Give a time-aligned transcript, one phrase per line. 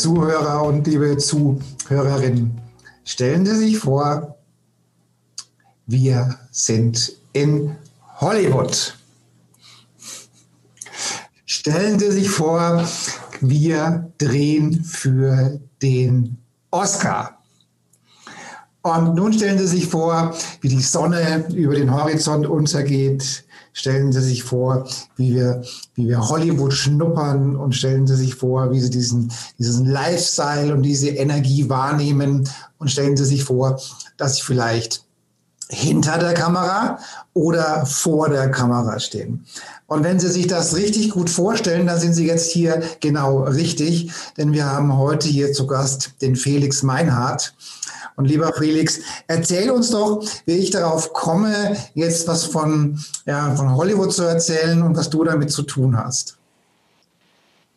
[0.00, 2.58] Zuhörer und liebe Zuhörerinnen.
[3.04, 4.38] Stellen Sie sich vor,
[5.86, 7.76] wir sind in
[8.18, 8.96] Hollywood.
[11.44, 12.88] Stellen Sie sich vor,
[13.42, 16.38] wir drehen für den
[16.70, 17.39] Oscar.
[18.82, 24.20] Und nun stellen Sie sich vor, wie die Sonne über den Horizont untergeht, Stellen Sie
[24.20, 25.62] sich vor, wie wir,
[25.94, 30.82] wie wir Hollywood schnuppern und stellen Sie sich vor, wie Sie diesen, diesen Lifestyle und
[30.82, 33.80] diese Energie wahrnehmen und stellen Sie sich vor,
[34.16, 35.04] dass Sie vielleicht
[35.68, 36.98] hinter der Kamera
[37.32, 39.46] oder vor der Kamera stehen.
[39.86, 44.10] Und wenn Sie sich das richtig gut vorstellen, dann sind Sie jetzt hier genau richtig,
[44.36, 47.54] denn wir haben heute hier zu Gast den Felix Meinhardt.
[48.20, 53.74] Und lieber Felix, erzähl uns doch, wie ich darauf komme, jetzt was von, ja, von
[53.74, 56.36] Hollywood zu erzählen und was du damit zu tun hast.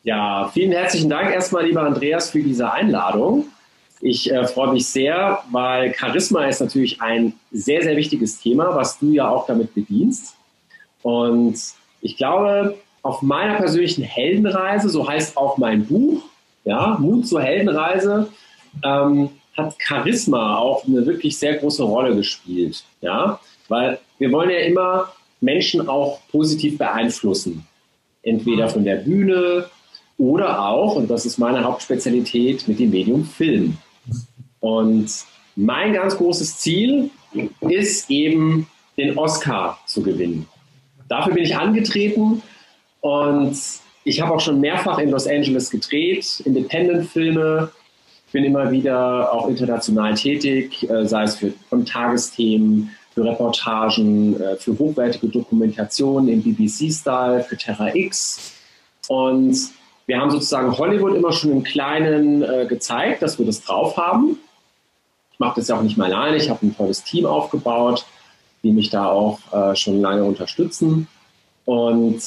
[0.03, 3.45] Ja, vielen herzlichen Dank erstmal, lieber Andreas, für diese Einladung.
[4.02, 8.99] Ich äh, freue mich sehr, weil Charisma ist natürlich ein sehr, sehr wichtiges Thema, was
[8.99, 10.36] du ja auch damit bedienst.
[11.04, 11.58] Und
[12.02, 16.21] ich glaube, auf meiner persönlichen Heldenreise, so heißt auch mein Buch,
[16.65, 18.27] ja, Mut zur Heldenreise,
[18.83, 22.83] ähm, hat Charisma auch eine wirklich sehr große Rolle gespielt.
[23.02, 27.65] Ja, weil wir wollen ja immer Menschen auch positiv beeinflussen.
[28.23, 29.65] Entweder von der Bühne
[30.17, 33.77] oder auch, und das ist meine Hauptspezialität, mit dem Medium Film.
[34.59, 35.11] Und
[35.55, 37.09] mein ganz großes Ziel
[37.61, 40.47] ist eben, den Oscar zu gewinnen.
[41.09, 42.42] Dafür bin ich angetreten
[43.02, 43.58] und
[44.03, 47.71] ich habe auch schon mehrfach in Los Angeles gedreht, Independent-Filme,
[48.33, 54.58] bin immer wieder auch international tätig, äh, sei es für von Tagesthemen, für Reportagen, äh,
[54.58, 58.52] für hochwertige Dokumentationen im BBC-Style, für Terra X.
[59.08, 59.55] Und
[60.08, 64.39] wir haben sozusagen Hollywood immer schon im Kleinen äh, gezeigt, dass wir das drauf haben.
[65.32, 66.38] Ich mache das ja auch nicht mal alleine.
[66.38, 68.05] Ich habe ein tolles Team aufgebaut,
[68.64, 69.39] die mich da auch
[69.76, 71.08] schon lange unterstützen.
[71.66, 72.22] Und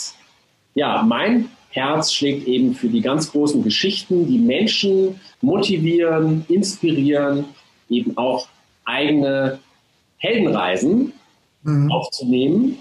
[0.75, 7.44] ja, mein Herz schlägt eben für die ganz großen Geschichten, die Menschen motivieren, inspirieren,
[7.88, 8.48] eben auch
[8.84, 9.59] eigene
[10.16, 11.12] Heldenreisen
[11.62, 11.92] mhm.
[11.92, 12.78] aufzunehmen,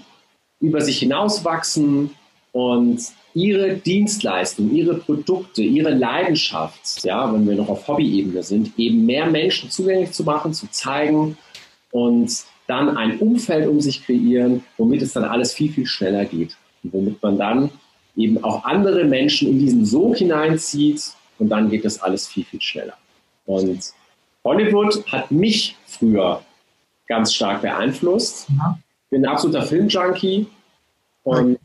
[0.60, 2.10] über sich hinauswachsen
[2.52, 3.00] und
[3.34, 9.26] ihre Dienstleistung, ihre Produkte, ihre Leidenschaft, ja, wenn wir noch auf Hobbyebene sind, eben mehr
[9.26, 11.36] Menschen zugänglich zu machen, zu zeigen
[11.90, 16.56] und dann ein Umfeld um sich kreieren, womit es dann alles viel, viel schneller geht.
[16.82, 17.70] Und womit man dann
[18.16, 21.02] eben auch andere Menschen in diesen Sog hineinzieht
[21.38, 22.94] und dann geht das alles viel, viel schneller.
[23.44, 23.92] Und
[24.44, 26.42] Hollywood hat mich früher
[27.06, 28.48] ganz stark beeinflusst.
[28.56, 28.78] Ja.
[29.10, 30.46] Bin ein absoluter Filmjunkie
[31.22, 31.58] und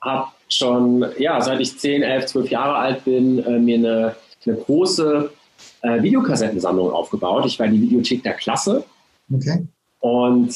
[0.00, 4.16] habe schon, ja, seit ich 10, 11, 12 Jahre alt bin, äh, mir eine,
[4.46, 5.32] eine große
[5.82, 7.46] äh, Videokassettensammlung aufgebaut.
[7.46, 8.84] Ich war die Videothek der Klasse.
[9.32, 9.66] Okay.
[10.00, 10.54] Und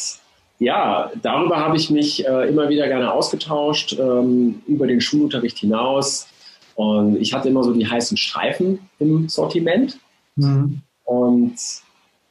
[0.59, 6.27] ja, darüber habe ich mich äh, immer wieder gerne ausgetauscht, ähm, über den Schulunterricht hinaus.
[6.75, 9.99] Und ich hatte immer so die heißen Streifen im Sortiment.
[10.37, 10.81] Mhm.
[11.05, 11.57] Und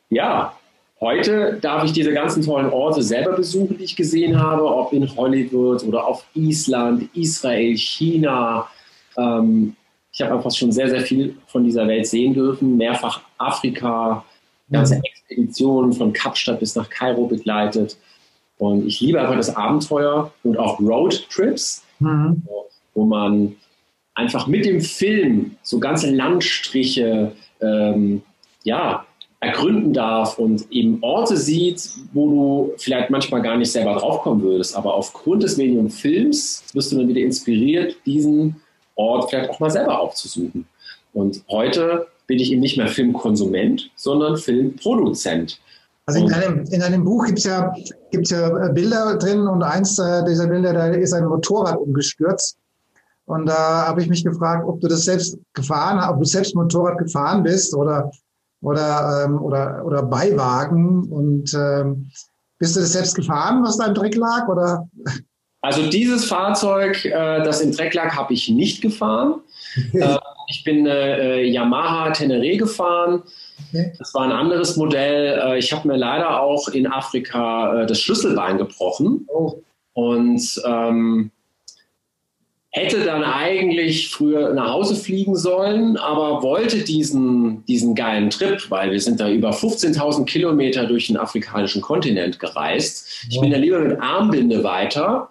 [0.10, 0.54] ja,
[1.00, 5.16] heute darf ich diese ganzen tollen Orte selber besuchen, die ich gesehen habe, ob in
[5.16, 8.68] Hollywood oder auf Island, Israel, China.
[9.18, 9.76] Ähm,
[10.12, 14.26] ich habe einfach schon sehr, sehr viel von dieser Welt sehen dürfen, mehrfach Afrika,
[14.70, 15.04] ganze mhm.
[15.04, 17.98] Expeditionen von Kapstadt bis nach Kairo begleitet.
[18.58, 22.44] Und ich liebe einfach das Abenteuer und auch Roadtrips, mhm.
[22.94, 23.56] wo man
[24.16, 28.24] einfach mit dem Film so ganze Landstriche ähm,
[28.64, 29.06] ja,
[29.40, 34.76] ergründen darf und eben Orte sieht, wo du vielleicht manchmal gar nicht selber draufkommen würdest.
[34.76, 38.56] Aber aufgrund des Medium Films wirst du dann wieder inspiriert, diesen
[38.96, 40.66] Ort vielleicht auch mal selber aufzusuchen.
[41.14, 45.60] Und heute bin ich eben nicht mehr Filmkonsument, sondern Filmproduzent.
[46.08, 47.74] Also in einem, in einem Buch gibt es ja,
[48.12, 52.58] gibt's ja Bilder drin und eins äh, dieser Bilder, da ist ein Motorrad umgestürzt.
[53.26, 56.98] Und da habe ich mich gefragt, ob du das selbst gefahren, ob du selbst Motorrad
[56.98, 58.10] gefahren bist oder
[58.62, 61.04] oder ähm, oder oder Beiwagen.
[61.12, 62.10] Und ähm,
[62.58, 64.48] bist du das selbst gefahren, was da im Dreck lag?
[64.48, 64.88] Oder?
[65.62, 69.42] Also dieses Fahrzeug, äh, das im Dreck lag, habe ich nicht gefahren.
[69.92, 70.18] äh,
[70.48, 73.24] Ich bin äh, Yamaha Tenere gefahren.
[73.70, 73.94] Okay.
[73.98, 75.40] Das war ein anderes Modell.
[75.40, 79.28] Äh, ich habe mir leider auch in Afrika äh, das Schlüsselbein gebrochen.
[79.28, 79.62] Oh.
[79.94, 81.32] Und ähm,
[82.78, 88.92] hätte dann eigentlich früher nach Hause fliegen sollen, aber wollte diesen, diesen geilen Trip, weil
[88.92, 93.26] wir sind da über 15.000 Kilometer durch den afrikanischen Kontinent gereist.
[93.30, 95.30] Ich bin da lieber mit Armbinde weiter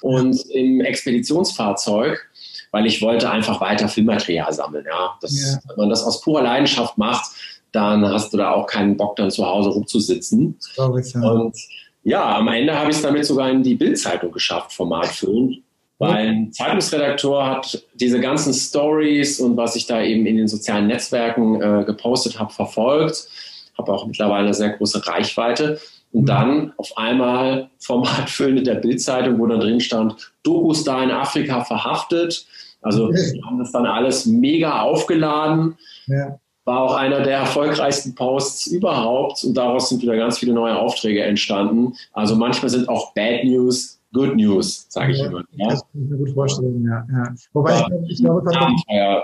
[0.00, 2.27] und im Expeditionsfahrzeug,
[2.70, 4.84] weil ich wollte einfach weiter Filmmaterial sammeln.
[4.88, 5.16] Ja.
[5.20, 5.58] Das, ja.
[5.68, 7.30] Wenn man das aus purer Leidenschaft macht,
[7.72, 10.56] dann hast du da auch keinen Bock, dann zu Hause rumzusitzen.
[10.58, 11.20] Ich, ja.
[11.20, 11.56] Und
[12.04, 15.62] ja, am Ende habe ich es damit sogar in die Bildzeitung geschafft, Format füllen.
[15.98, 20.86] Weil ein Zeitungsredakteur hat diese ganzen Stories und was ich da eben in den sozialen
[20.86, 23.28] Netzwerken äh, gepostet habe, verfolgt.
[23.76, 25.80] Habe auch mittlerweile eine sehr große Reichweite.
[26.12, 26.26] Und mhm.
[26.26, 31.64] dann auf einmal Formatfüllen in der Bildzeitung, wo dann drin stand, Dokus da in Afrika
[31.64, 32.46] verhaftet.
[32.80, 35.76] Also wir haben das dann alles mega aufgeladen.
[36.06, 36.38] Ja.
[36.64, 39.42] War auch einer der erfolgreichsten Posts überhaupt.
[39.44, 41.94] Und daraus sind wieder ganz viele neue Aufträge entstanden.
[42.12, 45.44] Also manchmal sind auch Bad News Good News, sage ich ja, immer.
[45.52, 45.68] Ja?
[45.68, 47.06] Das kann ich mir gut vorstellen, ja.
[47.12, 47.34] ja.
[47.52, 49.22] Wobei ja, ich, glaube, ich glaube,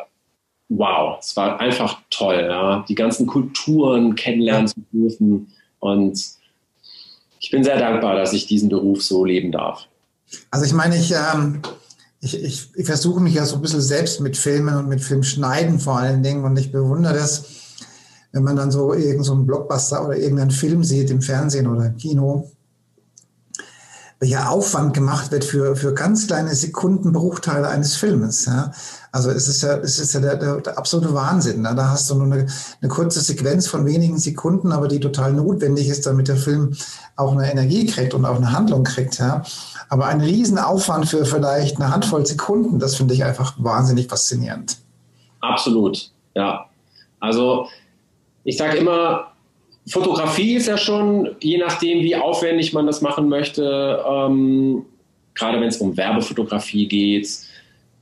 [0.68, 2.84] wow, es war einfach toll, ja?
[2.88, 5.52] die ganzen Kulturen kennenlernen zu dürfen.
[5.80, 6.22] Und
[7.40, 9.86] ich bin sehr dankbar, dass ich diesen Beruf so leben darf.
[10.50, 11.60] Also ich meine, ich, ähm,
[12.24, 15.78] ich, ich, ich versuche mich ja so ein bisschen selbst mit Filmen und mit Filmschneiden
[15.78, 17.44] vor allen Dingen und ich bewundere das,
[18.32, 21.96] wenn man dann so irgendeinen so Blockbuster oder irgendeinen Film sieht im Fernsehen oder im
[21.96, 22.50] Kino
[24.24, 28.46] welcher Aufwand gemacht wird für, für ganz kleine Sekundenbruchteile eines Filmes.
[28.46, 28.72] Ja?
[29.12, 31.60] Also es ist ja, es ist ja der, der, der absolute Wahnsinn.
[31.60, 31.74] Ne?
[31.74, 32.46] Da hast du nur eine,
[32.80, 36.74] eine kurze Sequenz von wenigen Sekunden, aber die total notwendig ist, damit der Film
[37.16, 39.18] auch eine Energie kriegt und auch eine Handlung kriegt.
[39.18, 39.42] Ja?
[39.94, 44.78] Aber ein Riesenaufwand für vielleicht eine Handvoll Sekunden, das finde ich einfach wahnsinnig faszinierend.
[45.40, 46.68] Absolut, ja.
[47.20, 47.68] Also
[48.42, 49.28] ich sage immer,
[49.86, 54.84] Fotografie ist ja schon, je nachdem, wie aufwendig man das machen möchte, ähm,
[55.32, 57.28] gerade wenn es um Werbefotografie geht,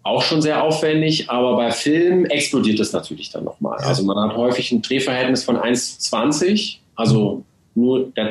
[0.03, 3.77] auch schon sehr aufwendig, aber bei Film explodiert das natürlich dann nochmal.
[3.81, 7.45] Also man hat häufig ein Drehverhältnis von 1 zu 20, also
[7.75, 8.31] nur der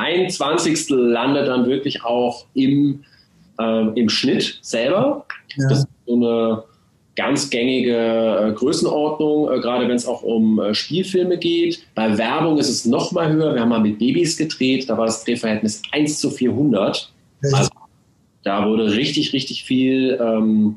[0.00, 3.04] ein Zwanzigstel landet dann wirklich auch im,
[3.58, 5.26] äh, im Schnitt selber.
[5.56, 5.68] Ja.
[5.68, 6.62] Das ist so eine
[7.16, 11.84] ganz gängige äh, Größenordnung, äh, gerade wenn es auch um äh, Spielfilme geht.
[11.94, 13.54] Bei Werbung ist es noch mal höher.
[13.54, 17.12] Wir haben mal mit Babys gedreht, da war das Drehverhältnis 1 zu 400.
[17.52, 17.70] Also
[18.42, 20.76] da wurde richtig, richtig viel ähm,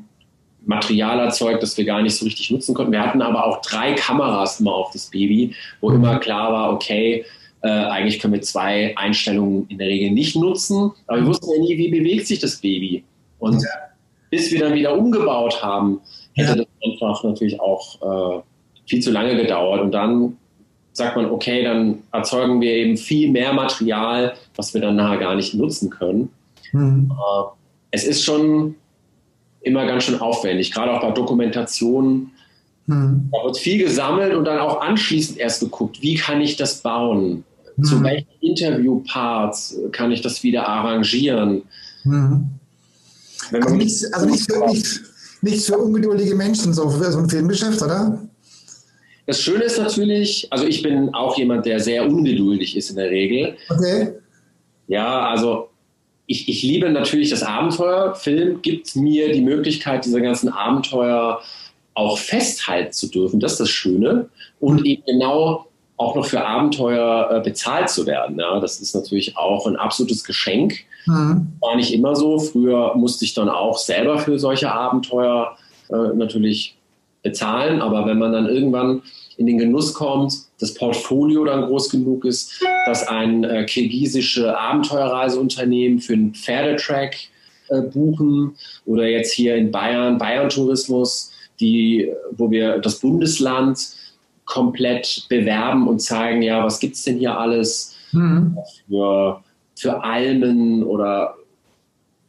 [0.66, 2.92] Material erzeugt, das wir gar nicht so richtig nutzen konnten.
[2.92, 5.96] Wir hatten aber auch drei Kameras immer auf das Baby, wo mhm.
[5.96, 7.24] immer klar war, okay,
[7.64, 11.62] äh, eigentlich können wir zwei Einstellungen in der Regel nicht nutzen, aber wir wussten ja
[11.62, 13.04] nie, wie bewegt sich das Baby.
[13.38, 13.68] Und ja.
[14.28, 16.00] bis wir dann wieder umgebaut haben,
[16.34, 16.56] hätte ja.
[16.56, 18.42] das einfach natürlich auch äh,
[18.86, 19.80] viel zu lange gedauert.
[19.80, 20.36] Und dann
[20.92, 25.34] sagt man, okay, dann erzeugen wir eben viel mehr Material, was wir dann nachher gar
[25.34, 26.28] nicht nutzen können.
[26.72, 27.10] Mhm.
[27.12, 27.44] Äh,
[27.92, 28.74] es ist schon
[29.62, 32.30] immer ganz schön aufwendig, gerade auch bei Dokumentationen.
[32.84, 33.30] Mhm.
[33.32, 37.42] Da wird viel gesammelt und dann auch anschließend erst geguckt, wie kann ich das bauen?
[37.76, 37.84] Mhm.
[37.84, 41.62] Zu welchen Interviewparts kann ich das wieder arrangieren?
[42.04, 42.46] Mhm.
[43.52, 45.00] Also nicht, also nicht, nicht,
[45.42, 48.26] nichts für ungeduldige Menschen, so für so ein Filmgeschäft, oder?
[49.26, 53.10] Das Schöne ist natürlich, also ich bin auch jemand, der sehr ungeduldig ist in der
[53.10, 53.56] Regel.
[53.70, 54.12] Okay.
[54.86, 55.70] Ja, also
[56.26, 58.14] ich, ich liebe natürlich das Abenteuer.
[58.14, 61.40] Film gibt mir die Möglichkeit, diese ganzen Abenteuer
[61.94, 63.40] auch festhalten zu dürfen.
[63.40, 64.28] Das ist das Schöne.
[64.60, 68.38] Und eben genau auch noch für Abenteuer äh, bezahlt zu werden.
[68.38, 70.74] Ja, das ist natürlich auch ein absolutes Geschenk.
[71.06, 71.52] Mhm.
[71.60, 72.38] War nicht immer so.
[72.38, 75.56] Früher musste ich dann auch selber für solche Abenteuer
[75.90, 76.76] äh, natürlich
[77.22, 77.80] bezahlen.
[77.80, 79.02] Aber wenn man dann irgendwann
[79.36, 86.00] in den Genuss kommt, das Portfolio dann groß genug ist, dass ein äh, kirgisische Abenteuerreiseunternehmen
[86.00, 87.16] für einen Pferdetrack
[87.68, 93.78] äh, buchen oder jetzt hier in Bayern Bayern Tourismus, die, wo wir das Bundesland
[94.44, 98.58] komplett bewerben und zeigen, ja, was gibt es denn hier alles mhm.
[98.88, 99.42] für,
[99.76, 101.36] für Almen oder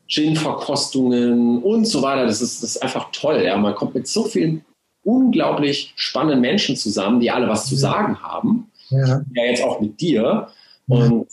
[0.07, 2.25] Gin-Verkostungen und so weiter.
[2.25, 3.43] Das ist, das ist einfach toll.
[3.43, 3.57] Ja.
[3.57, 4.63] Man kommt mit so vielen
[5.03, 8.71] unglaublich spannenden Menschen zusammen, die alle was zu sagen haben.
[8.89, 10.47] Ja, ja jetzt auch mit dir.
[10.87, 11.27] Und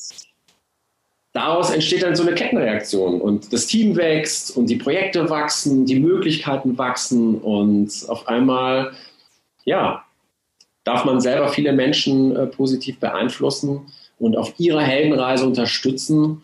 [1.33, 6.01] daraus entsteht dann so eine Kettenreaktion und das Team wächst und die Projekte wachsen, die
[6.01, 8.93] Möglichkeiten wachsen und auf einmal,
[9.65, 10.05] ja,
[10.85, 13.83] darf man selber viele Menschen äh, positiv beeinflussen
[14.19, 16.43] und auf ihrer Heldenreise unterstützen.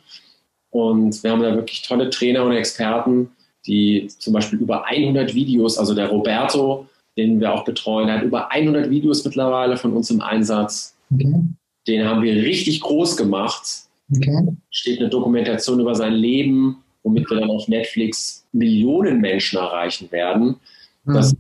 [0.71, 3.31] Und wir haben da wirklich tolle Trainer und Experten,
[3.67, 8.11] die zum Beispiel über 100 Videos, also der Roberto, den wir auch betreuen.
[8.11, 10.97] Hat über 100 Videos mittlerweile von uns im Einsatz.
[11.13, 11.35] Okay.
[11.87, 13.63] Den haben wir richtig groß gemacht.
[14.15, 14.47] Okay.
[14.71, 20.57] Steht eine Dokumentation über sein Leben, womit wir dann auf Netflix Millionen Menschen erreichen werden.
[21.05, 21.15] Mhm.
[21.15, 21.37] Das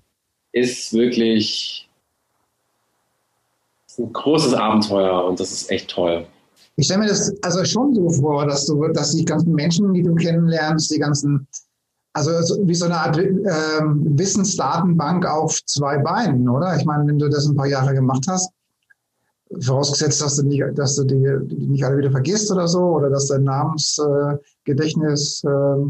[0.53, 1.88] ist wirklich
[3.99, 6.27] ein großes Abenteuer und das ist echt toll.
[6.77, 10.03] Ich stelle mir das also schon so vor, dass du, dass die ganzen Menschen, die
[10.03, 11.47] du kennenlernst, die ganzen,
[12.13, 12.31] also
[12.67, 13.33] wie so eine Art äh,
[13.83, 16.77] Wissensdatenbank auf zwei Beinen, oder?
[16.77, 18.53] Ich meine, wenn du das ein paar Jahre gemacht hast,
[19.61, 23.11] vorausgesetzt, dass du nicht, dass du die, die nicht alle wieder vergisst oder so, oder
[23.11, 25.87] dass dein Namensgedächtnis äh, äh,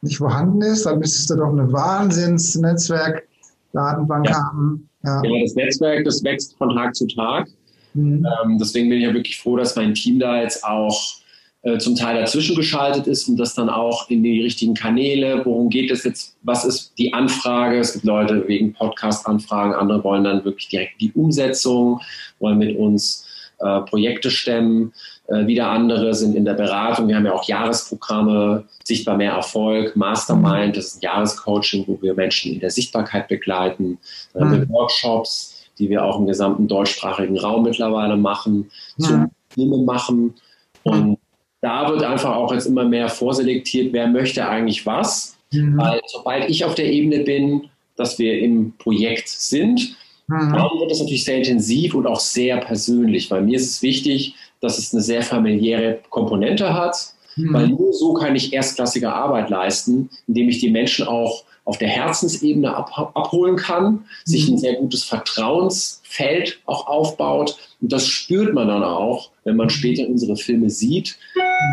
[0.00, 4.34] nicht vorhanden ist, dann müsstest du doch eine Wahnsinnsnetzwerk-Datenbank ja.
[4.34, 4.88] haben.
[5.04, 5.22] Ja.
[5.24, 7.48] ja, das Netzwerk, das wächst von Tag zu Tag.
[7.94, 8.26] Mhm.
[8.44, 11.22] Ähm, deswegen bin ich ja wirklich froh, dass mein Team da jetzt auch
[11.62, 15.68] äh, zum Teil dazwischen geschaltet ist und das dann auch in die richtigen Kanäle, worum
[15.68, 17.78] geht es jetzt, was ist die Anfrage?
[17.78, 22.00] Es gibt Leute wegen Podcast-Anfragen, andere wollen dann wirklich direkt die Umsetzung,
[22.40, 23.26] wollen mit uns
[23.60, 24.92] äh, Projekte stemmen.
[25.32, 27.08] Äh, wieder andere sind in der Beratung.
[27.08, 32.14] Wir haben ja auch Jahresprogramme, Sichtbar mehr Erfolg, Mastermind, das ist ein Jahrescoaching, wo wir
[32.14, 33.98] Menschen in der Sichtbarkeit begleiten.
[34.34, 34.70] Dann haben wir mhm.
[34.70, 39.08] Workshops, die wir auch im gesamten deutschsprachigen Raum mittlerweile machen, ja.
[39.08, 40.34] zum Filme machen.
[40.82, 41.18] Und
[41.60, 45.36] da wird einfach auch jetzt immer mehr vorselektiert, wer möchte eigentlich was.
[45.52, 45.78] Mhm.
[45.78, 49.96] Weil sobald ich auf der Ebene bin, dass wir im Projekt sind,
[50.26, 50.52] mhm.
[50.52, 53.30] dann wird das natürlich sehr intensiv und auch sehr persönlich.
[53.30, 56.96] Weil mir ist es wichtig, dass es eine sehr familiäre Komponente hat,
[57.36, 57.52] mhm.
[57.52, 61.88] weil nur so kann ich erstklassige Arbeit leisten, indem ich die Menschen auch auf der
[61.88, 64.58] Herzensebene ab, abholen kann, sich ein mhm.
[64.58, 67.58] sehr gutes Vertrauensfeld auch aufbaut.
[67.80, 71.18] Und das spürt man dann auch, wenn man später unsere Filme sieht.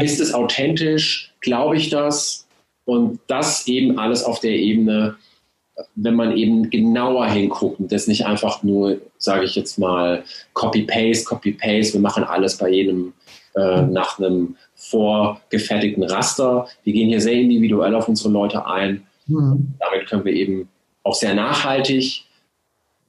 [0.03, 1.33] Ist es authentisch?
[1.41, 2.47] Glaube ich das?
[2.85, 5.15] Und das eben alles auf der Ebene,
[5.95, 11.25] wenn man eben genauer hinguckt und das nicht einfach nur, sage ich jetzt mal, Copy-Paste,
[11.25, 13.13] Copy-Paste, wir machen alles bei jedem
[13.55, 16.67] äh, nach einem vorgefertigten Raster.
[16.83, 19.75] Wir gehen hier sehr individuell auf unsere Leute ein Mhm.
[19.79, 20.67] Damit können wir eben
[21.03, 22.25] auch sehr nachhaltig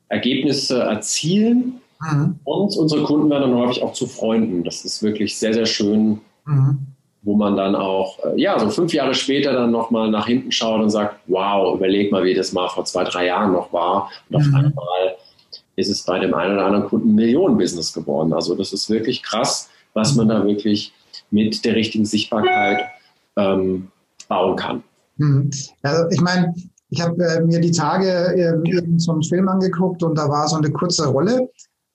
[0.08, 1.80] Ergebnisse erzielen.
[2.00, 2.38] Mhm.
[2.44, 4.64] Und unsere Kunden werden dann häufig auch zu Freunden.
[4.64, 6.78] Das ist wirklich sehr, sehr schön, mhm.
[7.22, 10.80] Wo man dann auch, äh, ja, so fünf Jahre später dann nochmal nach hinten schaut
[10.80, 14.10] und sagt, wow, überleg mal, wie das mal vor zwei, drei Jahren noch war.
[14.28, 14.54] Und auf mhm.
[14.54, 15.16] einmal
[15.76, 18.32] ist es bei dem einen oder anderen Kunden ein Millionenbusiness geworden.
[18.32, 20.92] Also das ist wirklich krass, was man da wirklich
[21.30, 22.84] mit der richtigen Sichtbarkeit
[23.36, 23.88] ähm,
[24.28, 24.82] bauen kann.
[25.18, 25.50] Hm.
[25.82, 26.54] Also ich meine,
[26.90, 30.56] ich habe äh, mir die Tage äh, so einen Film angeguckt und da war so
[30.56, 31.48] eine kurze Rolle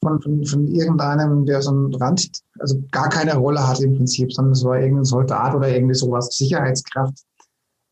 [0.06, 4.32] von, von, von irgendeinem, der so einen Rand, also gar keine Rolle hatte im Prinzip,
[4.32, 7.18] sondern es war irgendein Soldat oder irgendwie sowas, Sicherheitskraft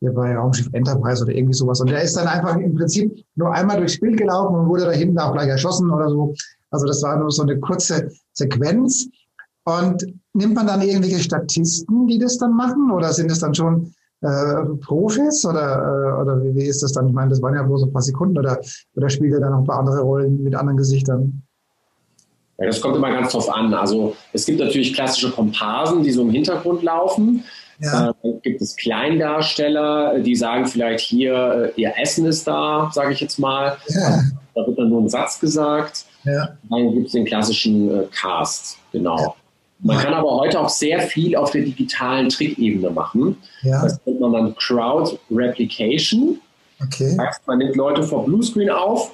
[0.00, 1.80] hier bei Raumschiff Enterprise oder irgendwie sowas.
[1.80, 4.90] Und der ist dann einfach im Prinzip nur einmal durchs Bild gelaufen und wurde da
[4.90, 6.34] hinten auch gleich erschossen oder so.
[6.70, 9.08] Also das war nur so eine kurze Sequenz.
[9.64, 10.04] Und
[10.34, 12.90] nimmt man dann irgendwelche Statisten, die das dann machen?
[12.90, 17.08] Oder sind es dann schon äh, Profis oder, äh, oder wie, wie ist das dann?
[17.08, 18.60] Ich meine, das waren ja bloß ein paar Sekunden oder,
[18.94, 21.43] oder spielt er dann noch ein paar andere Rollen mit anderen Gesichtern?
[22.58, 23.74] Ja, das kommt immer ganz drauf an.
[23.74, 27.44] Also es gibt natürlich klassische Komparsen, die so im Hintergrund laufen.
[27.80, 28.14] Ja.
[28.22, 33.20] Äh, gibt es Kleindarsteller, die sagen vielleicht hier, äh, ihr Essen ist da, sage ich
[33.20, 33.76] jetzt mal.
[33.88, 34.20] Ja.
[34.54, 36.04] Da wird dann nur ein Satz gesagt.
[36.22, 36.50] Ja.
[36.70, 39.34] Dann gibt es den klassischen äh, Cast, genau.
[39.80, 43.36] Man kann aber heute auch sehr viel auf der digitalen Trickebene machen.
[43.62, 46.40] Das nennt man dann Crowd Replication.
[46.82, 47.14] Okay.
[47.16, 49.12] Das heißt, man nimmt Leute vor Bluescreen auf,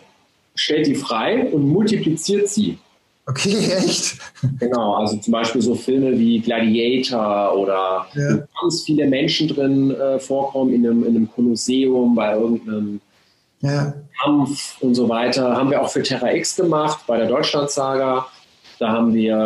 [0.54, 2.78] stellt die frei und multipliziert sie.
[3.30, 4.18] Okay, echt?
[4.58, 8.38] Genau, also zum Beispiel so Filme wie Gladiator oder ja.
[8.60, 13.00] ganz viele Menschen drin äh, vorkommen in einem, in einem Kolosseum, bei irgendeinem
[13.60, 13.94] ja.
[14.22, 15.56] Kampf und so weiter.
[15.56, 18.26] Haben wir auch für Terra X gemacht, bei der Deutschlandsaga.
[18.78, 19.37] Da haben wir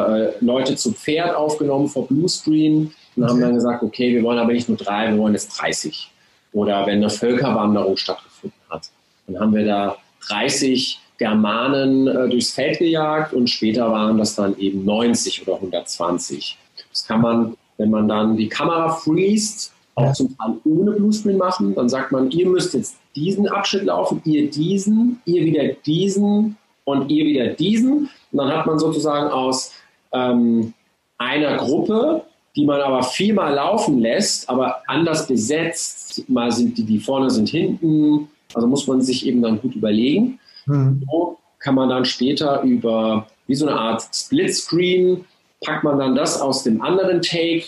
[0.40, 4.52] äh, Leute zu Pferd aufgenommen vor Bluescreen und haben dann gesagt, okay, wir wollen aber
[4.52, 6.10] nicht nur drei, wir wollen jetzt 30.
[6.52, 8.88] Oder wenn eine Völkerwanderung stattgefunden hat,
[9.26, 9.96] dann haben wir da
[10.28, 16.58] 30 Germanen äh, durchs Feld gejagt und später waren das dann eben 90 oder 120.
[16.90, 21.74] Das kann man, wenn man dann die Kamera freest, auch zum Teil ohne Bluescreen machen.
[21.74, 27.10] Dann sagt man, ihr müsst jetzt diesen Abschnitt laufen, ihr diesen, ihr wieder diesen und
[27.10, 28.08] ihr wieder diesen.
[28.32, 29.72] Und dann hat man sozusagen aus
[30.12, 30.74] ähm,
[31.18, 32.24] einer Gruppe,
[32.56, 37.48] die man aber viermal laufen lässt, aber anders besetzt, mal sind die, die vorne sind
[37.48, 40.38] hinten, also muss man sich eben dann gut überlegen.
[40.66, 41.04] Mhm.
[41.10, 45.24] So kann man dann später über wie so eine Art Splitscreen,
[45.64, 47.64] packt man dann das aus dem anderen Take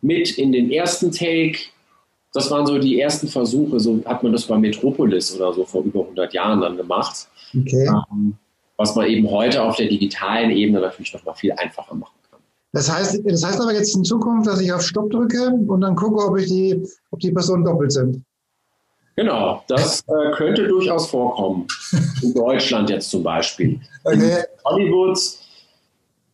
[0.00, 1.58] mit in den ersten Take.
[2.32, 5.82] Das waren so die ersten Versuche, so hat man das bei Metropolis oder so vor
[5.82, 7.28] über 100 Jahren dann gemacht.
[7.56, 7.86] Okay.
[7.86, 8.34] Ähm,
[8.76, 12.40] was man eben heute auf der digitalen Ebene natürlich noch mal viel einfacher machen kann.
[12.72, 15.94] Das heißt, das heißt aber jetzt in Zukunft, dass ich auf Stopp drücke und dann
[15.94, 18.24] gucke, ob ich die, ob die Personen doppelt sind.
[19.16, 21.66] Genau, das äh, könnte durchaus vorkommen.
[22.22, 23.80] In Deutschland jetzt zum Beispiel.
[24.02, 24.14] Okay.
[24.14, 25.18] In Hollywood,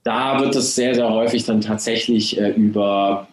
[0.02, 3.28] da wird es sehr, sehr häufig dann tatsächlich äh, über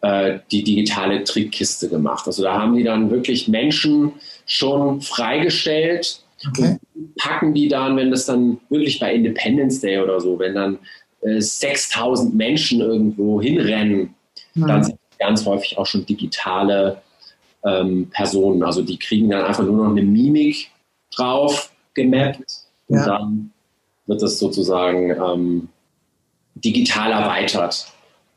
[0.00, 2.26] äh, die digitale Trickkiste gemacht.
[2.26, 4.12] Also da haben die dann wirklich Menschen
[4.46, 6.78] schon freigestellt okay.
[6.94, 10.78] und packen die dann, wenn das dann wirklich bei Independence Day oder so, wenn dann
[11.20, 14.14] äh, 6000 Menschen irgendwo hinrennen,
[14.54, 14.66] mhm.
[14.66, 17.02] dann sind ganz häufig auch schon digitale
[17.64, 18.62] ähm, Personen.
[18.62, 20.70] Also die kriegen dann einfach nur noch eine Mimik
[21.14, 22.44] drauf gemappt
[22.88, 22.98] ja.
[22.98, 23.52] und dann
[24.06, 25.68] wird das sozusagen ähm,
[26.54, 27.86] digital erweitert.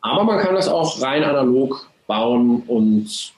[0.01, 3.33] Aber man kann das auch rein analog bauen und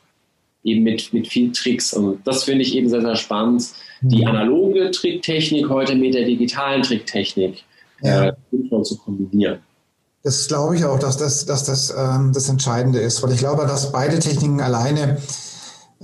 [0.63, 1.93] eben mit, mit viel Tricks.
[1.93, 3.69] Und das finde ich eben sehr, sehr spannend.
[4.01, 4.27] Die mhm.
[4.27, 7.63] analoge Tricktechnik heute mit der digitalen Tricktechnik
[8.01, 8.27] ja.
[8.27, 9.59] äh, sinnvoll zu kombinieren.
[10.23, 13.63] Das glaube ich auch, dass das, dass das ähm, das Entscheidende ist, weil ich glaube,
[13.63, 15.17] dass beide Techniken alleine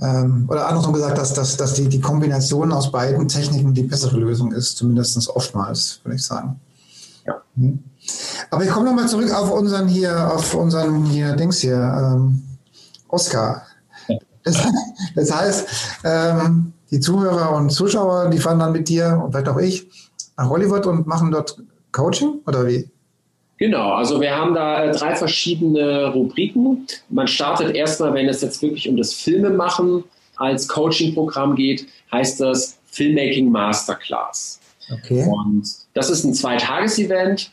[0.00, 4.16] ähm, oder andersrum gesagt, dass, dass, dass die, die Kombination aus beiden Techniken die bessere
[4.16, 6.60] Lösung ist, zumindest oftmals, würde ich sagen.
[7.26, 7.42] Ja.
[7.56, 7.80] Mhm.
[8.50, 12.42] Aber ich komme nochmal zurück auf unseren hier, auf unseren hier Dings hier, ähm,
[13.08, 13.62] Oscar.
[14.44, 14.66] Das,
[15.14, 15.68] das heißt,
[16.04, 19.90] ähm, die Zuhörer und Zuschauer, die fahren dann mit dir und vielleicht auch ich
[20.36, 21.60] nach Hollywood und machen dort
[21.92, 22.90] Coaching oder wie?
[23.58, 26.86] Genau, also wir haben da äh, drei verschiedene Rubriken.
[27.08, 30.04] Man startet erstmal, wenn es jetzt wirklich um das Filmemachen
[30.36, 34.60] als Coaching-Programm geht, heißt das Filmmaking Masterclass.
[34.92, 35.26] Okay.
[35.28, 37.50] Und das ist ein Zweitages-Event,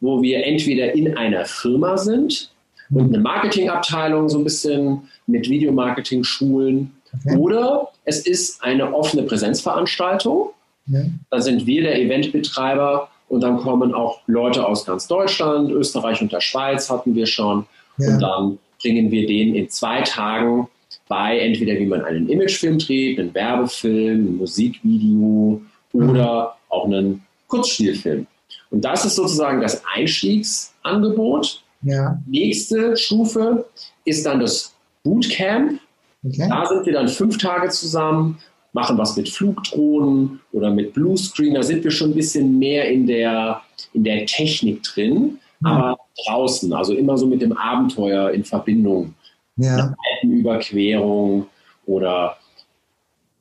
[0.00, 2.50] wo wir entweder in einer Firma sind
[2.90, 7.36] und eine Marketingabteilung so ein bisschen mit Videomarketing schulen okay.
[7.36, 10.50] oder es ist eine offene Präsenzveranstaltung.
[10.86, 11.00] Ja.
[11.30, 16.32] Dann sind wir der Eventbetreiber und dann kommen auch Leute aus ganz Deutschland, Österreich und
[16.32, 17.66] der Schweiz hatten wir schon.
[17.98, 18.14] Ja.
[18.14, 20.68] Und dann bringen wir denen in zwei Tagen
[21.08, 25.60] bei, entweder wie man einen Imagefilm dreht, einen Werbefilm, ein Musikvideo
[25.92, 26.10] mhm.
[26.10, 28.26] oder auch einen Kurzspielfilm.
[28.70, 31.62] Und das ist sozusagen das Einstiegsangebot.
[31.82, 32.18] Ja.
[32.26, 33.66] Nächste Stufe
[34.04, 35.80] ist dann das Bootcamp.
[36.24, 36.46] Okay.
[36.48, 38.38] Da sind wir dann fünf Tage zusammen
[38.78, 41.54] machen was mit Flugdrohnen oder mit Bluescreen.
[41.54, 43.60] Da sind wir schon ein bisschen mehr in der,
[43.92, 45.66] in der Technik drin, mhm.
[45.66, 49.14] aber draußen, also immer so mit dem Abenteuer in Verbindung.
[49.56, 49.94] Ja.
[50.12, 51.46] Alpenüberquerung
[51.86, 52.36] oder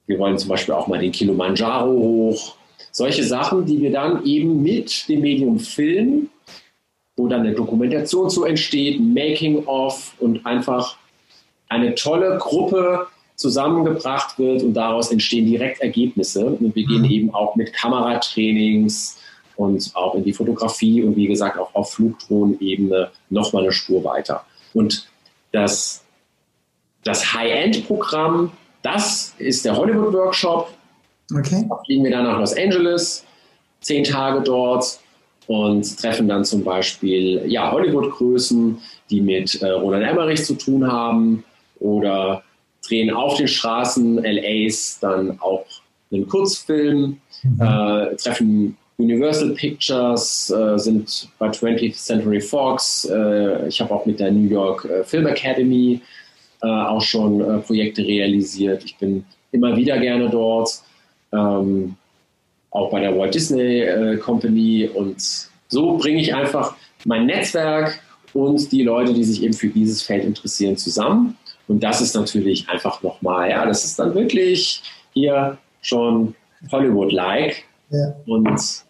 [0.08, 2.56] wir wollen zum Beispiel auch mal den Kilimanjaro hoch.
[2.92, 6.30] Solche Sachen, die wir dann eben mit dem Medium Film,
[7.16, 10.98] wo dann eine Dokumentation zu entsteht, Making-of und einfach
[11.70, 16.46] eine tolle Gruppe zusammengebracht wird und daraus entstehen direkt Ergebnisse.
[16.46, 17.12] Und wir gehen mhm.
[17.12, 19.20] eben auch mit Kameratrainings
[19.56, 24.44] und auch in die Fotografie und wie gesagt auch auf Flugdrohnebene nochmal eine Spur weiter.
[24.74, 25.08] Und
[25.52, 26.04] das,
[27.04, 30.70] das High-End-Programm, das ist der Hollywood-Workshop.
[31.36, 31.66] Okay.
[31.70, 33.24] Da fliegen wir dann nach Los Angeles,
[33.82, 35.00] zehn Tage dort
[35.46, 41.44] und treffen dann zum Beispiel ja, Hollywood-Größen, die mit äh, Roland Emmerich zu tun haben
[41.80, 42.44] oder
[42.88, 45.66] drehen auf den Straßen LAs dann auch
[46.12, 47.62] einen Kurzfilm, mhm.
[47.62, 53.06] äh, treffen Universal Pictures, äh, sind bei 20th Century Fox.
[53.06, 56.02] Äh, ich habe auch mit der New York äh, Film Academy
[56.64, 58.84] äh, auch schon äh, Projekte realisiert.
[58.84, 60.82] Ich bin immer wieder gerne dort,
[61.32, 61.96] ähm,
[62.72, 64.90] auch bei der Walt Disney Company.
[64.94, 65.18] Und
[65.68, 68.00] so bringe ich einfach mein Netzwerk
[68.34, 71.38] und die Leute, die sich eben für dieses Feld interessieren, zusammen.
[71.68, 74.82] Und das ist natürlich einfach nochmal, ja, das ist dann wirklich
[75.14, 76.36] hier schon
[76.72, 77.66] Hollywood-like.
[77.90, 78.16] Ja.
[78.26, 78.86] Und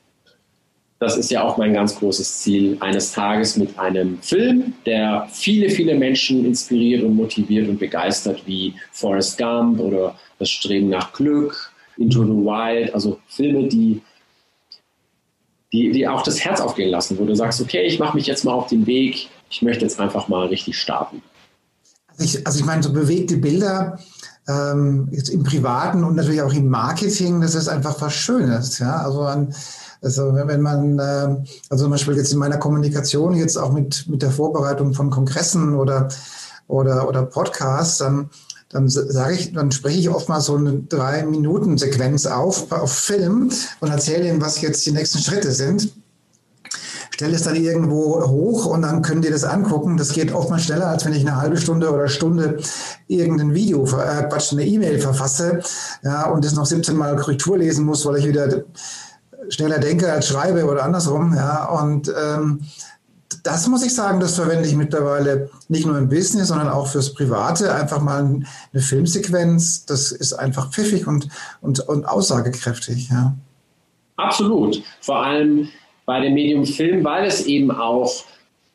[1.00, 5.70] das ist ja auch mein ganz großes Ziel, eines Tages mit einem Film, der viele,
[5.70, 11.72] viele Menschen inspiriert und motiviert und begeistert, wie Forrest Gump oder Das Streben nach Glück,
[11.98, 14.02] Into the Wild, also Filme, die,
[15.72, 18.44] die, die auch das Herz aufgehen lassen, wo du sagst, okay, ich mache mich jetzt
[18.44, 21.22] mal auf den Weg, ich möchte jetzt einfach mal richtig starten.
[22.20, 24.00] Ich, also ich meine, so bewegte Bilder
[24.48, 28.80] ähm, jetzt im Privaten und natürlich auch im Marketing, das ist einfach was Schönes.
[28.80, 28.98] Ja?
[28.98, 29.54] Also, man,
[30.02, 34.22] also wenn man, äh, also zum Beispiel jetzt in meiner Kommunikation, jetzt auch mit, mit
[34.22, 36.08] der Vorbereitung von Kongressen oder,
[36.68, 38.30] oder, oder Podcasts, dann,
[38.70, 42.92] dann sage ich, dann spreche ich oft mal so eine drei Minuten Sequenz auf, auf
[42.92, 45.92] Film und erzähle ihnen, was jetzt die nächsten Schritte sind
[47.18, 49.98] stelle es dann irgendwo hoch und dann können die das angucken.
[49.98, 52.60] Das geht oftmals schneller, als wenn ich eine halbe Stunde oder Stunde
[53.08, 55.62] irgendein Video, äh, Quatsch, eine E-Mail verfasse
[56.04, 58.66] ja, und das noch 17 Mal Korrektur lesen muss, weil ich wieder
[59.50, 61.34] schneller denke als schreibe oder andersrum.
[61.34, 62.62] Ja, und ähm,
[63.42, 67.16] das muss ich sagen, das verwende ich mittlerweile nicht nur im Business, sondern auch fürs
[67.16, 67.74] Private.
[67.74, 71.30] Einfach mal eine Filmsequenz, das ist einfach pfiffig und,
[71.62, 73.10] und, und aussagekräftig.
[73.10, 73.34] Ja.
[74.18, 74.84] Absolut.
[75.02, 75.70] Vor allem
[76.08, 78.24] bei dem Medium Film, weil es eben auch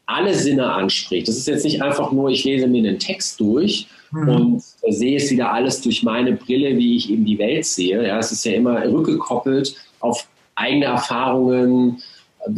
[0.06, 1.26] alle Sinne anspricht.
[1.26, 4.28] Das ist jetzt nicht einfach nur, ich lese mir einen Text durch mhm.
[4.28, 8.06] und sehe es wieder alles durch meine Brille, wie ich eben die Welt sehe.
[8.06, 12.02] Ja, es ist ja immer rückgekoppelt auf eigene Erfahrungen,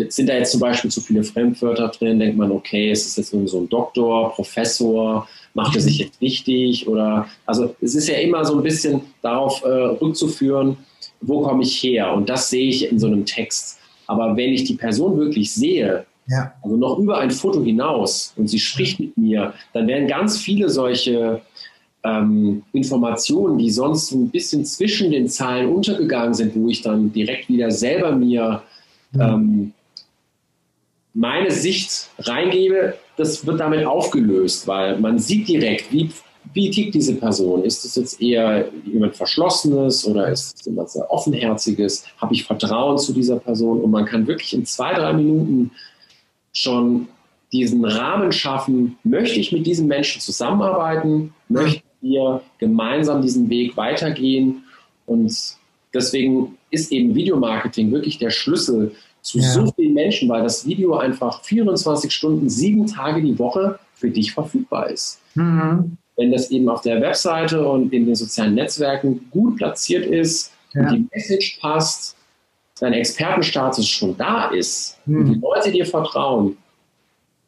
[0.09, 3.31] sind da jetzt zum Beispiel zu viele Fremdwörter drin, denkt man, okay, es ist jetzt
[3.31, 8.45] so ein Doktor, Professor, macht er sich jetzt wichtig oder, also es ist ja immer
[8.45, 10.79] so ein bisschen darauf äh, rückzuführen,
[11.21, 13.79] wo komme ich her und das sehe ich in so einem Text.
[14.07, 16.53] Aber wenn ich die Person wirklich sehe, ja.
[16.63, 20.69] also noch über ein Foto hinaus und sie spricht mit mir, dann werden ganz viele
[20.69, 21.41] solche
[22.03, 27.49] ähm, Informationen, die sonst ein bisschen zwischen den Zahlen untergegangen sind, wo ich dann direkt
[27.49, 28.63] wieder selber mir
[29.19, 29.73] ähm,
[31.15, 36.11] meine Sicht reingebe, das wird damit aufgelöst, weil man sieht direkt, wie,
[36.55, 37.65] wie tickt diese Person.
[37.65, 42.05] Ist es jetzt eher jemand Verschlossenes oder ist es jemand sehr Offenherziges?
[42.19, 43.83] Habe ich Vertrauen zu dieser Person?
[43.83, 45.73] Und man kann wirklich in zwei, drei Minuten
[46.53, 47.09] schon
[47.53, 54.65] diesen Rahmen schaffen, möchte ich mit diesem Menschen zusammenarbeiten, möchten wir gemeinsam diesen Weg weitergehen
[55.07, 55.33] und
[55.93, 59.51] deswegen ist eben Videomarketing wirklich der Schlüssel zu ja.
[59.51, 64.33] so vielen Menschen, weil das Video einfach 24 Stunden, sieben Tage die Woche für dich
[64.33, 65.21] verfügbar ist.
[65.35, 65.97] Mhm.
[66.17, 70.83] Wenn das eben auf der Webseite und in den sozialen Netzwerken gut platziert ist ja.
[70.83, 72.17] und die Message passt,
[72.81, 75.19] dein Expertenstatus schon da ist mhm.
[75.19, 76.57] und die Leute dir vertrauen,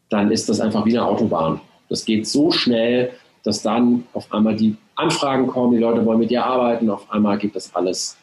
[0.08, 1.60] dann ist das einfach wie eine Autobahn.
[1.88, 6.30] Das geht so schnell, dass dann auf einmal die Anfragen kommen, die Leute wollen mit
[6.30, 8.16] dir arbeiten, auf einmal geht das alles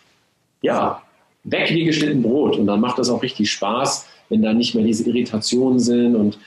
[0.61, 1.01] ja,
[1.43, 2.57] weg wie geschnitten Brot.
[2.57, 6.39] Und dann macht das auch richtig Spaß, wenn da nicht mehr diese Irritationen sind und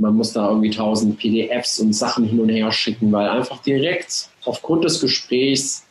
[0.00, 4.28] man muss da irgendwie tausend PDFs und Sachen hin und her schicken, weil einfach direkt
[4.44, 5.84] aufgrund des Gesprächs,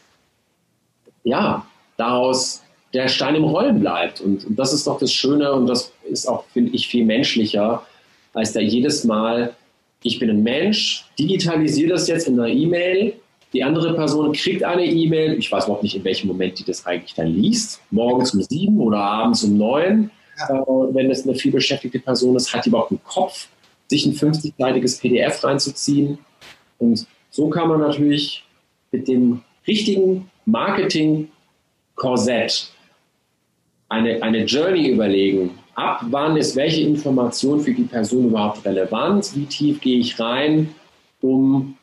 [1.23, 1.65] ja,
[1.97, 4.19] daraus der Stein im Rollen bleibt.
[4.21, 7.85] Und, und das ist doch das Schöne und das ist auch, finde ich, viel menschlicher,
[8.33, 9.55] als da jedes Mal,
[10.01, 13.13] ich bin ein Mensch, digitalisiere das jetzt in einer E-Mail
[13.53, 16.85] die andere Person kriegt eine E-Mail, ich weiß überhaupt nicht, in welchem Moment die das
[16.85, 20.11] eigentlich dann liest, morgens um sieben oder abends um neun.
[20.37, 20.61] Ja.
[20.61, 23.47] Äh, wenn es eine vielbeschäftigte Person ist, hat die überhaupt einen Kopf,
[23.89, 26.19] sich ein 50-seitiges PDF reinzuziehen.
[26.77, 28.45] Und so kann man natürlich
[28.91, 32.71] mit dem richtigen Marketing-Korsett
[33.89, 35.51] eine, eine Journey überlegen.
[35.75, 39.35] Ab wann ist welche Information für die Person überhaupt relevant?
[39.35, 40.73] Wie tief gehe ich rein,
[41.21, 41.77] um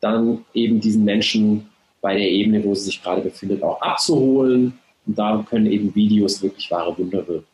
[0.00, 1.68] dann eben diesen Menschen
[2.00, 4.78] bei der Ebene, wo sie sich gerade befindet, auch abzuholen.
[5.06, 7.46] Und da können eben Videos wirklich wahre Wunder wirken.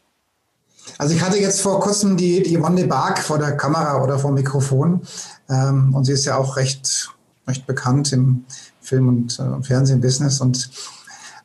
[0.99, 4.31] Also ich hatte jetzt vor kurzem die, die Yvonne Bark vor der Kamera oder vor
[4.31, 5.03] dem Mikrofon.
[5.49, 7.11] Ähm, und sie ist ja auch recht,
[7.47, 8.45] recht bekannt im
[8.81, 10.40] Film- und äh, Fernsehen-Business.
[10.40, 10.71] Und,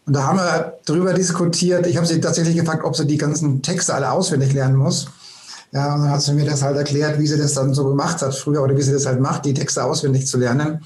[0.05, 1.87] und da haben wir darüber diskutiert.
[1.87, 5.07] Ich habe sie tatsächlich gefragt, ob sie die ganzen Texte alle auswendig lernen muss.
[5.71, 8.21] Ja, und dann hat sie mir das halt erklärt, wie sie das dann so gemacht
[8.21, 10.85] hat früher oder wie sie das halt macht, die Texte auswendig zu lernen.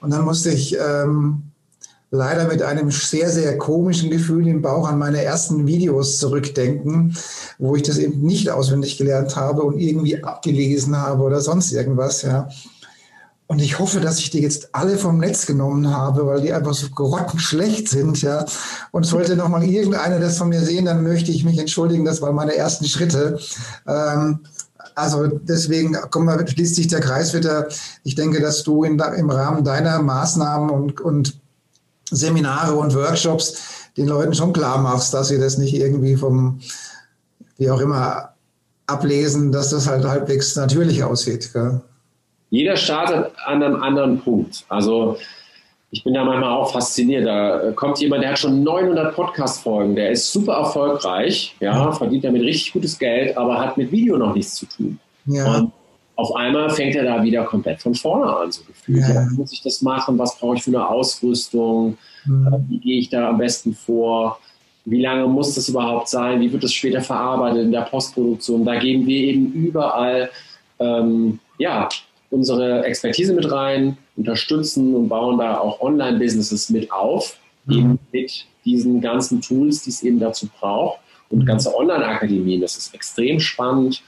[0.00, 1.45] Und dann musste ich ähm,
[2.10, 7.16] leider mit einem sehr, sehr komischen Gefühl im Bauch an meine ersten Videos zurückdenken,
[7.58, 12.22] wo ich das eben nicht auswendig gelernt habe und irgendwie abgelesen habe oder sonst irgendwas,
[12.22, 12.48] ja.
[13.48, 16.74] Und ich hoffe, dass ich die jetzt alle vom Netz genommen habe, weil die einfach
[16.74, 18.44] so grottenschlecht sind, ja.
[18.90, 22.04] Und sollte noch mal irgendeiner das von mir sehen, dann möchte ich mich entschuldigen.
[22.04, 23.38] Das waren meine ersten Schritte.
[23.86, 24.40] Ähm,
[24.96, 27.68] also deswegen, komm mal, schließt sich der Kreis wieder.
[28.02, 31.38] Ich denke, dass du in, im Rahmen deiner Maßnahmen und, und
[32.10, 36.60] Seminare und Workshops den Leuten schon klar machst, dass sie das nicht irgendwie vom,
[37.56, 38.34] wie auch immer,
[38.86, 41.52] ablesen, dass das halt halbwegs natürlich aussieht.
[41.52, 41.80] Gell?
[42.50, 44.64] Jeder startet an einem anderen Punkt.
[44.68, 45.16] Also
[45.90, 47.26] ich bin da manchmal auch fasziniert.
[47.26, 52.42] Da kommt jemand, der hat schon 900 Podcast-Folgen, der ist super erfolgreich, ja, verdient damit
[52.42, 54.98] richtig gutes Geld, aber hat mit Video noch nichts zu tun.
[55.26, 55.56] Ja.
[55.56, 55.72] Und
[56.16, 59.00] auf einmal fängt er da wieder komplett von vorne an, so gefühlt.
[59.00, 59.14] Ja.
[59.14, 60.18] Ja, muss ich das machen?
[60.18, 61.98] Was brauche ich für eine Ausrüstung?
[62.24, 62.46] Mhm.
[62.46, 64.40] Äh, wie gehe ich da am besten vor?
[64.86, 66.40] Wie lange muss das überhaupt sein?
[66.40, 68.64] Wie wird das später verarbeitet in der Postproduktion?
[68.64, 70.30] Da geben wir eben überall
[70.78, 71.88] ähm, ja,
[72.30, 77.74] unsere Expertise mit rein, unterstützen und bauen da auch Online-Businesses mit auf, mhm.
[77.74, 81.00] eben mit diesen ganzen Tools, die es eben dazu braucht.
[81.28, 81.46] Und mhm.
[81.46, 84.02] ganze Online-Akademien, das ist extrem spannend,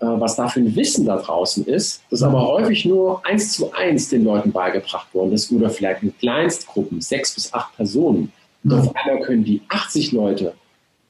[0.00, 2.26] was da für ein Wissen da draußen ist, das mhm.
[2.26, 7.00] aber häufig nur eins zu eins den Leuten beigebracht worden ist oder vielleicht in Kleinstgruppen,
[7.00, 8.32] sechs bis acht Personen.
[8.64, 10.54] Und auf einmal können die 80 Leute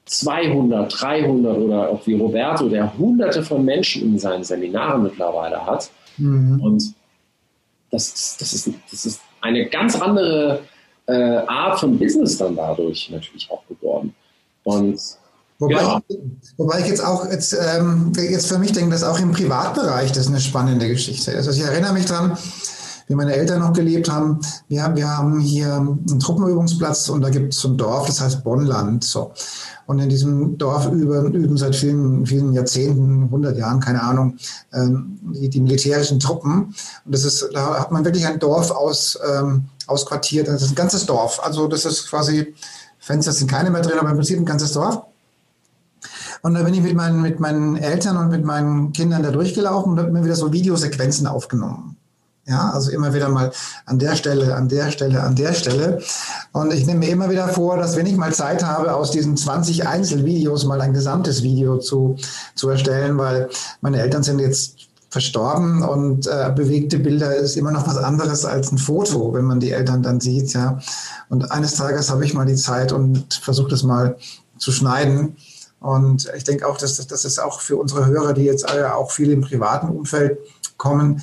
[0.06, 5.90] 200, 300 oder auch wie Roberto, der hunderte von Menschen in seinen Seminaren mittlerweile hat.
[6.18, 6.60] Mhm.
[6.60, 6.94] Und
[7.90, 10.60] das ist, das, ist, das ist eine ganz andere
[11.06, 14.14] äh, Art von Business dann dadurch natürlich auch geworden.
[14.64, 15.00] Und
[15.58, 16.00] Wobei, ja.
[16.08, 16.18] ich,
[16.56, 20.26] wobei ich jetzt auch jetzt, ähm, jetzt für mich denke, dass auch im Privatbereich das
[20.26, 21.46] eine spannende Geschichte ist.
[21.46, 22.36] Also ich erinnere mich daran,
[23.06, 24.40] wie meine Eltern noch gelebt haben.
[24.68, 28.44] Wir, haben, wir haben hier einen Truppenübungsplatz und da gibt es ein Dorf, das heißt
[28.44, 29.04] Bonnland.
[29.04, 29.32] So.
[29.86, 34.36] Und in diesem Dorf üben, üben seit vielen, vielen Jahrzehnten, 100 Jahren, keine Ahnung,
[34.72, 36.74] ähm, die, die, militärischen Truppen.
[37.04, 40.48] Und das ist, da hat man wirklich ein Dorf aus, ähm, ausquartiert.
[40.48, 41.40] Das ist ein ganzes Dorf.
[41.44, 42.54] Also das ist quasi,
[42.98, 45.02] Fenster sind keine mehr drin, aber im Prinzip ein ganzes Dorf.
[46.44, 49.92] Und da bin ich mit meinen, mit meinen Eltern und mit meinen Kindern da durchgelaufen
[49.92, 51.96] und habe mir wieder so Videosequenzen aufgenommen.
[52.46, 53.50] Ja, also immer wieder mal
[53.86, 56.02] an der Stelle, an der Stelle, an der Stelle.
[56.52, 59.38] Und ich nehme mir immer wieder vor, dass wenn ich mal Zeit habe, aus diesen
[59.38, 62.16] 20 Einzelvideos mal ein gesamtes Video zu,
[62.54, 63.48] zu erstellen, weil
[63.80, 64.74] meine Eltern sind jetzt
[65.08, 69.60] verstorben und äh, bewegte Bilder ist immer noch was anderes als ein Foto, wenn man
[69.60, 70.78] die Eltern dann sieht, ja.
[71.30, 74.16] Und eines Tages habe ich mal die Zeit und versuche das mal
[74.58, 75.36] zu schneiden.
[75.84, 79.30] Und ich denke auch, dass das ist auch für unsere Hörer, die jetzt auch viel
[79.30, 80.38] im privaten Umfeld
[80.78, 81.22] kommen,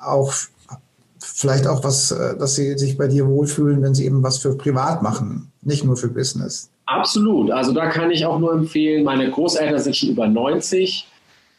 [0.00, 0.32] auch
[1.20, 4.56] vielleicht auch was, äh, dass sie sich bei dir wohlfühlen, wenn sie eben was für
[4.56, 6.70] privat machen, nicht nur für Business.
[6.86, 7.52] Absolut.
[7.52, 11.06] Also da kann ich auch nur empfehlen, meine Großeltern sind schon über 90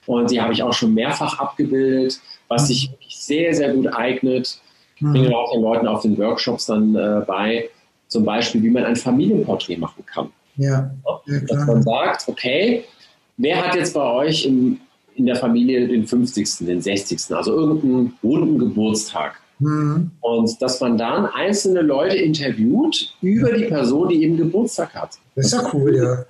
[0.06, 4.60] und die habe ich auch schon mehrfach abgebildet, was sich wirklich sehr, sehr gut eignet.
[4.96, 5.36] Ich bringe mhm.
[5.36, 7.70] auch den Leuten auf den Workshops dann äh, bei,
[8.10, 10.32] zum Beispiel, wie man ein Familienporträt machen kann.
[10.62, 10.92] Ja.
[11.26, 12.86] ja Dass man sagt, okay,
[13.38, 14.80] wer hat jetzt bei euch im,
[15.16, 19.42] in der Familie den 50., den 60., also irgendeinen runden Geburtstag?
[19.60, 20.12] Mhm.
[20.22, 25.18] Und dass man dann einzelne Leute interviewt über die Person, die eben Geburtstag hat.
[25.36, 26.26] Das ist ja cool, ja.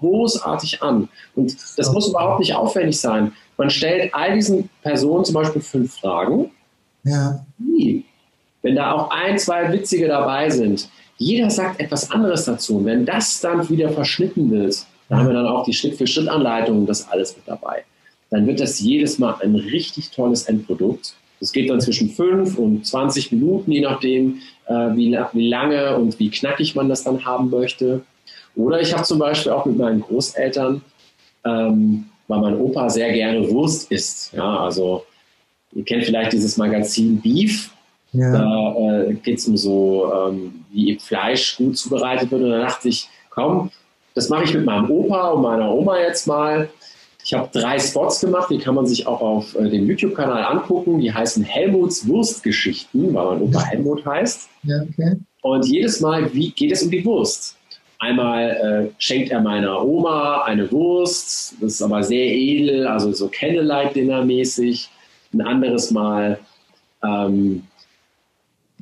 [0.00, 1.08] Großartig an.
[1.36, 3.32] Und das muss überhaupt nicht aufwendig sein.
[3.56, 6.50] Man stellt all diesen Personen zum Beispiel fünf Fragen.
[7.04, 7.44] Ja.
[8.62, 12.78] Wenn da auch ein, zwei witzige dabei sind, jeder sagt etwas anderes dazu.
[12.78, 17.08] Und wenn das dann wieder verschnitten wird, da haben wir dann auch die Schritt-für-Schritt-Anleitung, das
[17.08, 17.84] alles mit dabei.
[18.30, 21.14] Dann wird das jedes Mal ein richtig tolles Endprodukt.
[21.40, 26.18] Das geht dann zwischen 5 und 20 Minuten, je nachdem, äh, wie, wie lange und
[26.18, 28.02] wie knackig man das dann haben möchte.
[28.56, 30.80] Oder ich habe zum Beispiel auch mit meinen Großeltern,
[31.44, 34.32] ähm, weil mein Opa sehr gerne Wurst isst.
[34.32, 35.04] Ja, also
[35.72, 37.70] ihr kennt vielleicht dieses Magazin Beef.
[38.14, 38.32] Ja.
[38.32, 42.42] Da äh, geht es um so, ähm, wie Fleisch gut zubereitet wird.
[42.42, 43.70] Und da dachte ich, komm,
[44.14, 46.68] das mache ich mit meinem Opa und meiner Oma jetzt mal.
[47.24, 51.00] Ich habe drei Spots gemacht, die kann man sich auch auf äh, dem YouTube-Kanal angucken.
[51.00, 54.48] Die heißen Helmuts Wurstgeschichten, weil mein Opa Helmut heißt.
[54.62, 55.16] Ja, okay.
[55.42, 57.56] Und jedes Mal wie, geht es um die Wurst.
[57.98, 63.28] Einmal äh, schenkt er meiner Oma eine Wurst, das ist aber sehr edel, also so
[63.28, 64.90] Candlelight-Dinner-mäßig.
[65.32, 66.38] Ein anderes Mal
[67.02, 67.62] ähm,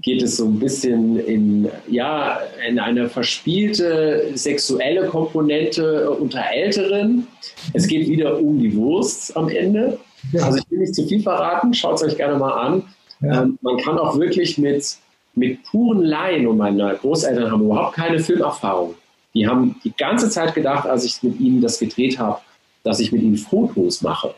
[0.02, 7.28] geht es so ein bisschen in, ja, in eine verspielte sexuelle Komponente unter Älteren.
[7.72, 9.98] Es geht wieder um die Wurst am Ende.
[10.40, 12.82] Also ich will nicht zu viel verraten, schaut es euch gerne mal an.
[13.20, 13.42] Ja.
[13.42, 14.96] Ähm, man kann auch wirklich mit,
[15.34, 18.94] mit puren Laien, und meine Großeltern haben überhaupt keine Filmerfahrung.
[19.34, 22.40] Die haben die ganze Zeit gedacht, als ich mit ihnen das gedreht habe,
[22.82, 24.34] dass ich mit ihnen Fotos mache.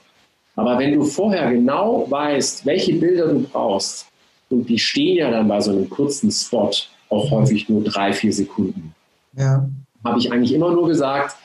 [0.56, 4.06] Aber wenn du vorher genau weißt, welche Bilder du brauchst,
[4.54, 6.70] und die stehen ja dann bei so einem kurzen Spot
[7.10, 8.94] auch häufig nur drei, vier Sekunden.
[9.36, 9.68] Ja.
[10.04, 11.36] Habe ich eigentlich immer nur gesagt,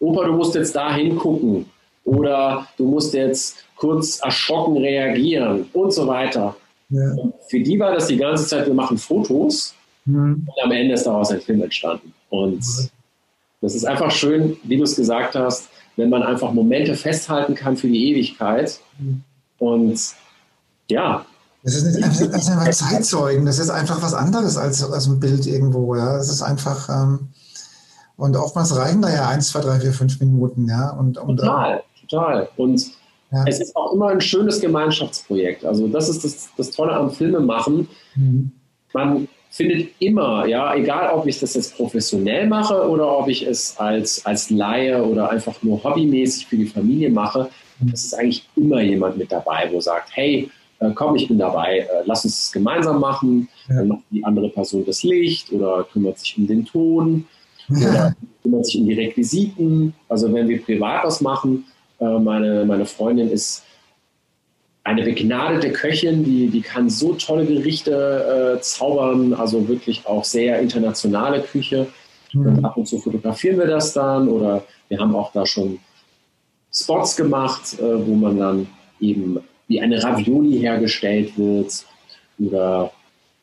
[0.00, 1.66] Opa, du musst jetzt da hingucken
[2.04, 6.56] oder du musst jetzt kurz erschrocken reagieren und so weiter.
[6.90, 7.12] Ja.
[7.12, 9.74] Und für die war das die ganze Zeit, wir machen Fotos
[10.04, 10.46] mhm.
[10.46, 12.12] und am Ende ist daraus ein Film entstanden.
[12.30, 12.88] Und mhm.
[13.60, 17.76] das ist einfach schön, wie du es gesagt hast, wenn man einfach Momente festhalten kann
[17.76, 18.80] für die Ewigkeit.
[18.98, 19.22] Mhm.
[19.58, 20.00] Und
[20.90, 21.24] ja,
[21.64, 25.06] das ist nicht einfach, das ist einfach Zeitzeugen, das ist einfach was anderes als, als
[25.06, 26.18] ein Bild irgendwo, ja.
[26.18, 27.30] Das ist einfach, ähm,
[28.16, 30.90] und oftmals reichen da ja eins, zwei, drei, vier, fünf Minuten, ja.
[30.90, 32.48] Und, und, total, total.
[32.58, 32.86] Und
[33.32, 33.44] ja.
[33.46, 35.64] es ist auch immer ein schönes Gemeinschaftsprojekt.
[35.64, 37.88] Also das ist das, das Tolle am Filmemachen.
[38.14, 38.52] Mhm.
[38.92, 43.78] Man findet immer, ja, egal ob ich das jetzt professionell mache oder ob ich es
[43.78, 47.48] als, als Laie oder einfach nur hobbymäßig für die Familie mache,
[47.80, 47.90] mhm.
[47.92, 51.80] es ist eigentlich immer jemand mit dabei, wo sagt, hey, äh, komm, ich bin dabei,
[51.80, 53.48] äh, lass uns es gemeinsam machen.
[53.68, 53.76] Ja.
[53.76, 57.26] Dann macht die andere Person das Licht oder kümmert sich um den Ton
[57.70, 59.94] oder kümmert sich um die Requisiten.
[60.08, 61.64] Also wenn wir privat was machen,
[62.00, 63.64] äh, meine, meine Freundin ist
[64.84, 70.60] eine begnadete Köchin, die, die kann so tolle Gerichte äh, zaubern, also wirklich auch sehr
[70.60, 71.86] internationale Küche.
[72.34, 72.46] Mhm.
[72.46, 75.78] Und ab und zu fotografieren wir das dann oder wir haben auch da schon
[76.70, 78.66] Spots gemacht, äh, wo man dann
[79.00, 81.84] eben wie eine Ravioli hergestellt wird
[82.38, 82.92] oder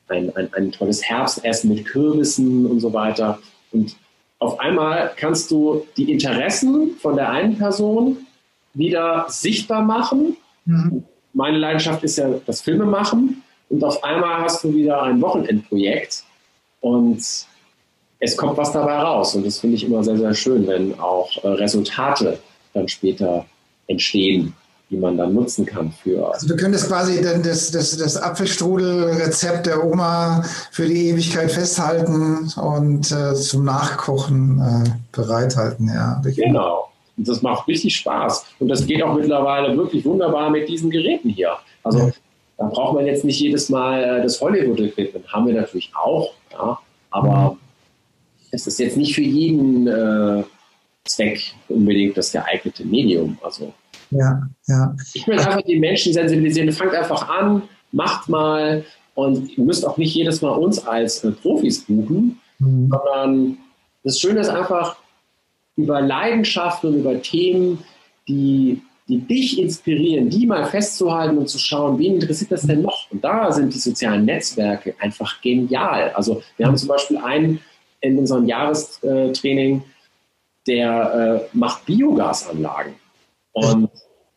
[0.07, 3.39] ein, ein, ein tolles Herbstessen mit Kürbissen und so weiter.
[3.71, 3.95] Und
[4.39, 8.17] auf einmal kannst du die Interessen von der einen Person
[8.73, 10.37] wieder sichtbar machen.
[10.65, 11.03] Mhm.
[11.33, 13.43] Meine Leidenschaft ist ja das Filmemachen.
[13.69, 16.25] Und auf einmal hast du wieder ein Wochenendprojekt
[16.81, 17.23] und
[18.19, 19.35] es kommt was dabei raus.
[19.35, 22.39] Und das finde ich immer sehr, sehr schön, wenn auch äh, Resultate
[22.73, 23.45] dann später
[23.87, 24.53] entstehen,
[24.91, 26.33] die man dann nutzen kann für.
[26.33, 33.09] Also du könntest quasi das, das, das Apfelstrudel-Rezept der Oma für die Ewigkeit festhalten und
[33.11, 36.21] äh, zum Nachkochen äh, bereithalten, ja.
[36.23, 36.89] Genau.
[37.17, 38.45] Und das macht richtig Spaß.
[38.59, 41.53] Und das geht auch mittlerweile wirklich wunderbar mit diesen Geräten hier.
[41.83, 42.11] Also ja.
[42.57, 45.31] da braucht man jetzt nicht jedes Mal äh, das Hollywood-Equipment.
[45.31, 46.77] Haben wir natürlich auch, ja.
[47.11, 47.57] Aber mhm.
[48.51, 50.43] es ist jetzt nicht für jeden äh,
[51.05, 53.37] Zweck unbedingt das geeignete Medium.
[53.41, 53.73] Also
[54.11, 54.95] ja, ja.
[55.13, 56.71] Ich will einfach die Menschen sensibilisieren.
[56.71, 61.31] Fangt einfach an, macht mal und ihr müsst auch nicht jedes Mal uns als äh,
[61.31, 62.89] Profis buchen, mhm.
[62.89, 63.57] sondern
[64.03, 64.97] das Schöne ist einfach
[65.75, 67.83] über Leidenschaften und über Themen,
[68.27, 73.09] die, die dich inspirieren, die mal festzuhalten und zu schauen, wen interessiert das denn noch?
[73.11, 76.11] Und da sind die sozialen Netzwerke einfach genial.
[76.15, 77.59] Also wir haben zum Beispiel einen
[78.01, 79.83] in unserem Jahrestraining,
[80.67, 82.93] der äh, macht Biogasanlagen.
[83.53, 83.89] Und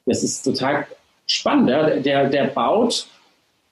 [0.07, 0.87] das ist total
[1.27, 1.70] spannend.
[1.70, 1.96] Ja?
[1.96, 3.07] Der, der baut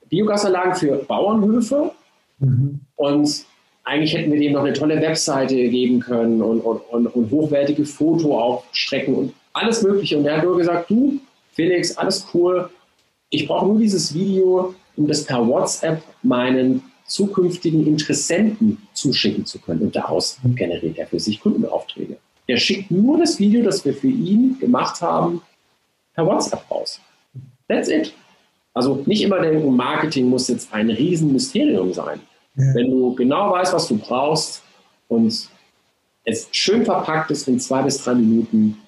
[0.09, 1.93] Biogasanlagen für Bauernhöfe
[2.39, 2.81] mhm.
[2.97, 3.47] und
[3.85, 7.85] eigentlich hätten wir dem noch eine tolle Webseite geben können und, und, und, und hochwertige
[7.85, 10.19] Fotoaufstrecken und alles Mögliche.
[10.19, 11.19] Und er hat nur gesagt, du,
[11.53, 12.71] Felix, alles cool.
[13.31, 19.83] Ich brauche nur dieses Video, um das per WhatsApp meinen zukünftigen Interessenten zuschicken zu können.
[19.83, 22.19] Und daraus generiert er für sich Kundenaufträge.
[22.47, 25.43] Er schickt nur das Video, das wir für ihn gemacht haben,
[26.15, 27.01] per WhatsApp raus.
[27.69, 28.13] That's it.
[28.75, 32.21] Also nicht immer denken, Marketing muss jetzt ein Riesenmysterium sein.
[32.57, 32.75] Ja.
[32.75, 34.63] Wenn du genau weißt, was du brauchst
[35.09, 35.49] und
[36.25, 38.79] es schön verpackt ist in zwei bis drei Minuten,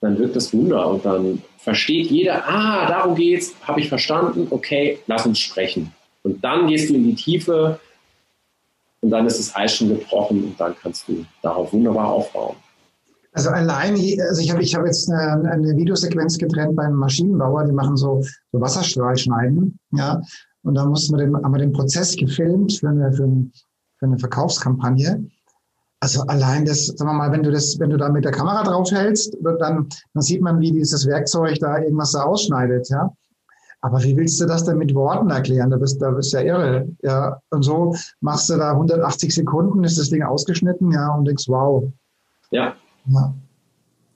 [0.00, 4.98] dann wirkt das Wunder und dann versteht jeder, ah, darum geht's, habe ich verstanden, okay,
[5.06, 5.92] lass uns sprechen.
[6.22, 7.80] Und dann gehst du in die Tiefe
[9.00, 12.56] und dann ist das Eis schon gebrochen und dann kannst du darauf wunderbar aufbauen.
[13.36, 13.92] Also allein,
[14.26, 18.22] also ich habe ich hab jetzt eine, eine Videosequenz getrennt beim Maschinenbauer, die machen so,
[18.50, 20.22] so Wasserstrahlschneiden, ja.
[20.62, 23.50] Und da mussten wir den, haben wir den Prozess gefilmt für eine, für, eine,
[23.98, 25.26] für eine Verkaufskampagne.
[26.00, 28.62] Also allein das, sagen wir mal, wenn du das, wenn du da mit der Kamera
[28.62, 33.12] draufhältst, dann, dann sieht man, wie dieses Werkzeug da irgendwas da ausschneidet, ja.
[33.82, 35.68] Aber wie willst du das denn mit Worten erklären?
[35.68, 37.38] Da bist, da bist ja irre, ja.
[37.50, 41.84] Und so machst du da 180 Sekunden, ist das Ding ausgeschnitten, ja, und denkst, wow.
[42.50, 42.74] Ja,
[43.08, 43.34] ja.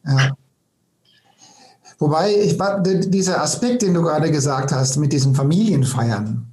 [0.07, 0.37] ja.
[1.98, 2.57] Wobei, ich,
[3.11, 6.46] dieser Aspekt, den du gerade gesagt hast, mit diesen Familienfeiern,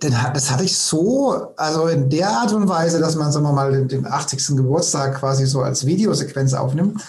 [0.00, 3.86] das hatte ich so, also in der Art und Weise, dass man, sagen wir mal,
[3.86, 4.56] den 80.
[4.56, 7.00] Geburtstag quasi so als Videosequenz aufnimmt,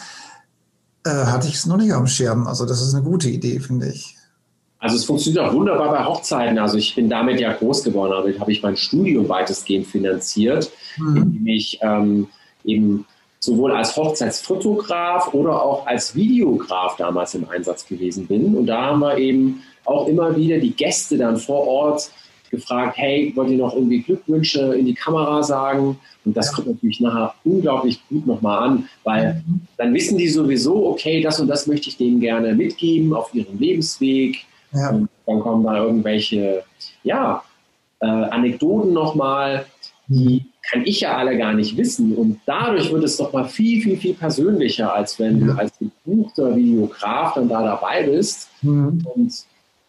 [1.03, 2.45] äh, hatte ich es noch nicht am Schirm.
[2.45, 4.15] Also das ist eine gute Idee, finde ich.
[4.77, 6.59] Also es funktioniert auch wunderbar bei Hochzeiten.
[6.59, 8.11] Also ich bin damit ja groß geworden.
[8.11, 11.17] Damit habe ich mein Studium weitestgehend finanziert, mhm.
[11.17, 12.27] indem ich ähm,
[12.65, 13.05] eben
[13.43, 18.55] sowohl als Hochzeitsfotograf oder auch als Videograf damals im Einsatz gewesen bin.
[18.55, 22.09] Und da haben wir eben auch immer wieder die Gäste dann vor Ort
[22.51, 25.99] gefragt, hey, wollt ihr noch irgendwie Glückwünsche in die Kamera sagen?
[26.23, 29.67] Und das kommt natürlich nachher unglaublich gut nochmal an, weil mhm.
[29.75, 33.59] dann wissen die sowieso, okay, das und das möchte ich denen gerne mitgeben auf ihrem
[33.59, 34.37] Lebensweg.
[34.71, 34.91] Ja.
[34.91, 36.63] Und dann kommen da irgendwelche,
[37.03, 37.43] ja,
[37.99, 39.65] äh, Anekdoten nochmal,
[40.07, 42.15] die kann ich ja alle gar nicht wissen.
[42.15, 45.53] Und dadurch wird es doch mal viel, viel, viel persönlicher, als wenn ja.
[45.53, 49.05] du als gebuchter Videograf dann da dabei bist mhm.
[49.13, 49.33] und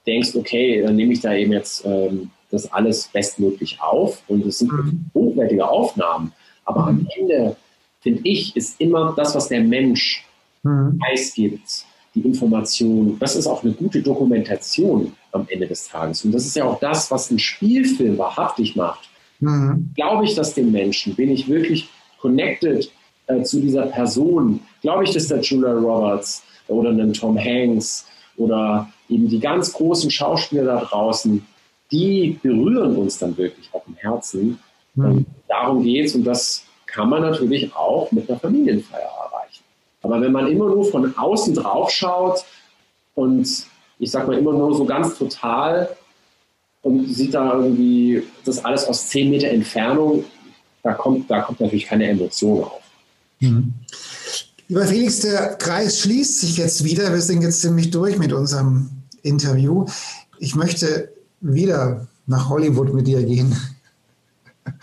[0.07, 4.22] denkst, okay, dann nehme ich da eben jetzt ähm, das alles bestmöglich auf.
[4.27, 5.07] Und es sind mhm.
[5.14, 6.33] hochwertige Aufnahmen.
[6.64, 6.89] Aber mhm.
[6.89, 7.57] am Ende,
[8.01, 10.27] finde ich, ist immer das, was der Mensch
[10.64, 10.99] mhm.
[10.99, 11.85] preisgibt,
[12.16, 16.25] die Information, das ist auch eine gute Dokumentation am Ende des Tages.
[16.25, 19.09] Und das ist ja auch das, was ein Spielfilm wahrhaftig macht
[19.45, 19.91] Mhm.
[19.95, 21.15] Glaube ich das dem Menschen?
[21.15, 21.89] Bin ich wirklich
[22.21, 22.91] connected
[23.27, 24.61] äh, zu dieser Person?
[24.83, 30.11] Glaube ich dass der Julia Roberts oder einen Tom Hanks oder eben die ganz großen
[30.11, 31.45] Schauspieler da draußen,
[31.91, 34.59] die berühren uns dann wirklich auch im Herzen.
[34.97, 35.27] Mhm.
[35.49, 39.65] darum geht es und das kann man natürlich auch mit einer Familienfeier erreichen.
[40.03, 42.45] Aber wenn man immer nur von außen drauf schaut
[43.17, 43.67] und
[43.99, 45.97] ich sage mal immer nur so ganz total
[46.85, 50.24] und sieht da irgendwie das alles aus 10 Meter Entfernung,
[50.82, 52.82] da kommt, da kommt natürlich keine Emotion auf.
[53.41, 53.72] Mhm.
[54.68, 57.12] Lieber Felix, der Kreis schließt sich jetzt wieder.
[57.12, 58.91] Wir sind jetzt ziemlich durch mit unserem
[59.22, 59.87] Interview.
[60.39, 61.11] Ich möchte
[61.41, 63.57] wieder nach Hollywood mit dir gehen.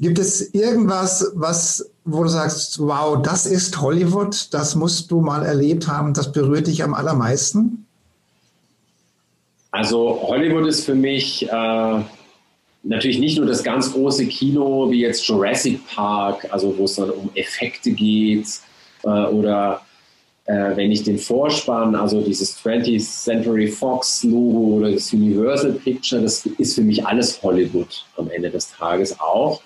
[0.00, 5.44] Gibt es irgendwas, was, wo du sagst, wow, das ist Hollywood, das musst du mal
[5.44, 7.86] erlebt haben, das berührt dich am allermeisten?
[9.70, 12.00] Also Hollywood ist für mich äh,
[12.82, 17.10] natürlich nicht nur das ganz große Kino wie jetzt Jurassic Park, also wo es dann
[17.10, 18.46] um Effekte geht
[19.04, 19.82] äh, oder
[20.46, 26.22] äh, wenn ich den Vorspann, also dieses 20th Century Fox Logo oder das Universal Picture,
[26.22, 29.60] das ist für mich alles Hollywood am Ende des Tages auch.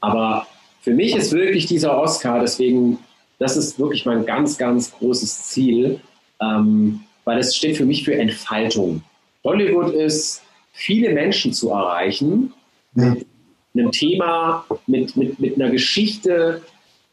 [0.00, 0.46] Aber
[0.80, 2.98] für mich ist wirklich dieser Oscar, deswegen,
[3.38, 6.00] das ist wirklich mein ganz, ganz großes Ziel,
[6.40, 9.02] ähm, weil es steht für mich für Entfaltung.
[9.44, 12.54] Hollywood ist, viele Menschen zu erreichen
[12.94, 13.26] mit
[13.74, 16.62] einem Thema, mit, mit, mit einer Geschichte,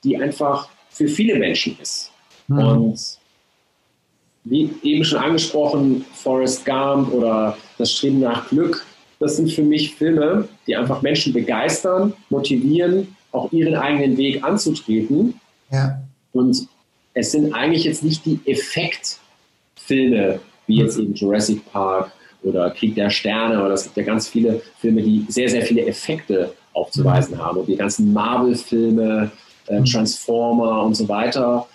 [0.04, 2.12] die einfach für viele Menschen ist.
[2.48, 2.58] Mhm.
[2.58, 3.18] Und
[4.46, 8.86] wie eben schon angesprochen, Forrest Gump oder Das Streben nach Glück,
[9.20, 15.40] das sind für mich Filme, die einfach Menschen begeistern, motivieren, auch ihren eigenen Weg anzutreten.
[15.72, 16.02] Ja.
[16.34, 16.68] Und
[17.14, 18.40] es sind eigentlich jetzt nicht die
[19.84, 22.12] Effektfilme, wie jetzt eben Jurassic Park
[22.44, 25.86] oder Krieg der Sterne, oder es gibt ja ganz viele Filme, die sehr, sehr viele
[25.86, 27.60] Effekte aufzuweisen haben.
[27.60, 29.32] Und die ganzen Marvel-Filme,
[29.68, 29.86] äh, mhm.
[29.86, 31.68] Transformer und so weiter.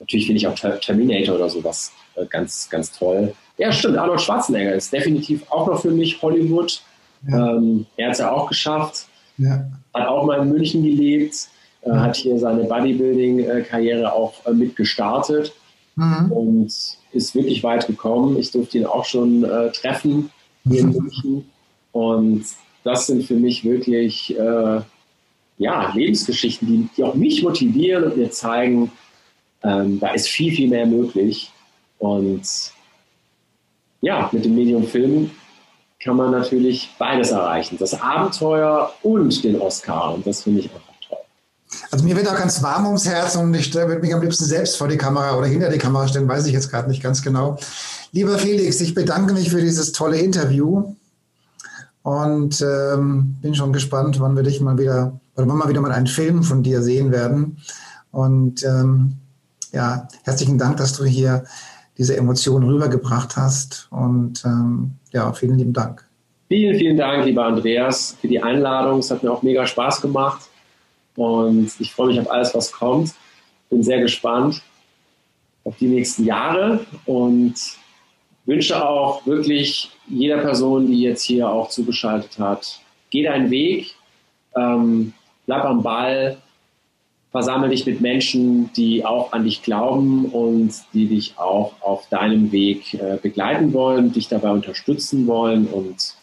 [0.00, 3.34] Natürlich finde ich auch Terminator oder sowas äh, ganz, ganz toll.
[3.58, 3.98] Ja, stimmt.
[3.98, 6.80] Arnold Schwarzenegger ist definitiv auch noch für mich Hollywood.
[7.28, 7.56] Ja.
[7.56, 9.06] Ähm, er hat es ja auch geschafft.
[9.36, 9.64] Ja.
[9.92, 11.34] Hat auch mal in München gelebt.
[11.82, 12.00] Äh, ja.
[12.00, 15.52] Hat hier seine Bodybuilding-Karriere auch äh, mit gestartet.
[15.98, 16.32] Mhm.
[16.32, 16.72] Und
[17.12, 18.38] ist wirklich weit gekommen.
[18.38, 20.30] Ich durfte ihn auch schon äh, treffen
[20.64, 21.50] hier in München.
[21.92, 22.44] Und
[22.84, 24.80] das sind für mich wirklich äh,
[25.58, 28.92] ja, Lebensgeschichten, die, die auch mich motivieren und mir zeigen,
[29.64, 31.50] ähm, da ist viel, viel mehr möglich.
[31.98, 32.42] Und
[34.00, 35.32] ja, mit dem Medium Film
[35.98, 37.76] kann man natürlich beides erreichen.
[37.80, 40.14] Das Abenteuer und den Oscar.
[40.14, 40.87] Und das finde ich toll.
[41.90, 44.76] Also mir wird auch ganz warm ums Herz und ich würde mich am liebsten selbst
[44.76, 47.58] vor die Kamera oder hinter die Kamera stellen, weiß ich jetzt gerade nicht ganz genau.
[48.12, 50.94] Lieber Felix, ich bedanke mich für dieses tolle Interview
[52.02, 55.92] und ähm, bin schon gespannt, wann wir dich mal wieder, oder wann wir wieder mal
[55.92, 57.58] einen Film von dir sehen werden.
[58.10, 59.18] Und ähm,
[59.72, 61.44] ja, herzlichen Dank, dass du hier
[61.98, 63.88] diese Emotionen rübergebracht hast.
[63.90, 66.04] Und ähm, ja, vielen lieben Dank.
[66.48, 69.00] Vielen, vielen Dank, lieber Andreas, für die Einladung.
[69.00, 70.48] Es hat mir auch mega Spaß gemacht.
[71.18, 73.12] Und ich freue mich auf alles, was kommt.
[73.70, 74.62] Bin sehr gespannt
[75.64, 77.54] auf die nächsten Jahre und
[78.46, 83.96] wünsche auch wirklich jeder Person, die jetzt hier auch zugeschaltet hat, geh deinen Weg,
[84.56, 85.12] ähm,
[85.44, 86.38] bleib am Ball,
[87.32, 92.52] versammle dich mit Menschen, die auch an dich glauben und die dich auch auf deinem
[92.52, 96.14] Weg äh, begleiten wollen, dich dabei unterstützen wollen und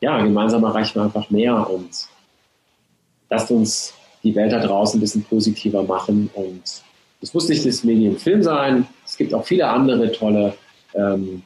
[0.00, 2.08] ja, gemeinsam erreichen wir einfach mehr und
[3.28, 6.62] lasst uns die Welt da draußen ein bisschen positiver machen und
[7.22, 10.54] es muss nicht das Medium Film sein, es gibt auch viele andere tolle
[10.94, 11.42] ähm,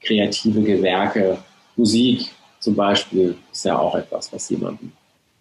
[0.00, 1.38] kreative Gewerke,
[1.76, 2.30] Musik
[2.60, 4.92] zum Beispiel ist ja auch etwas, was jemanden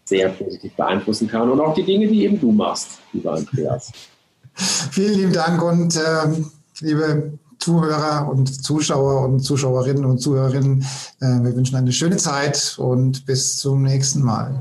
[0.05, 3.91] sehr positiv beeinflussen kann und auch die Dinge, die eben du machst, lieber Andreas.
[4.91, 6.41] Vielen lieben Dank und äh,
[6.79, 10.81] liebe Zuhörer und Zuschauer und Zuschauerinnen und Zuhörerinnen,
[11.19, 14.59] äh, wir wünschen eine schöne Zeit und bis zum nächsten Mal.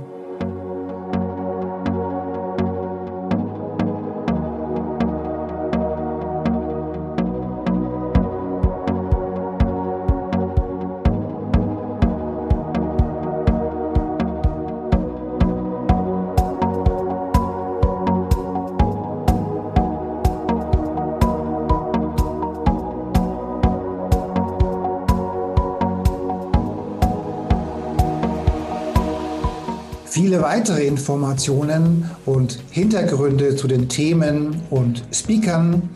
[30.28, 35.88] Viele weitere Informationen und Hintergründe zu den Themen und Speakern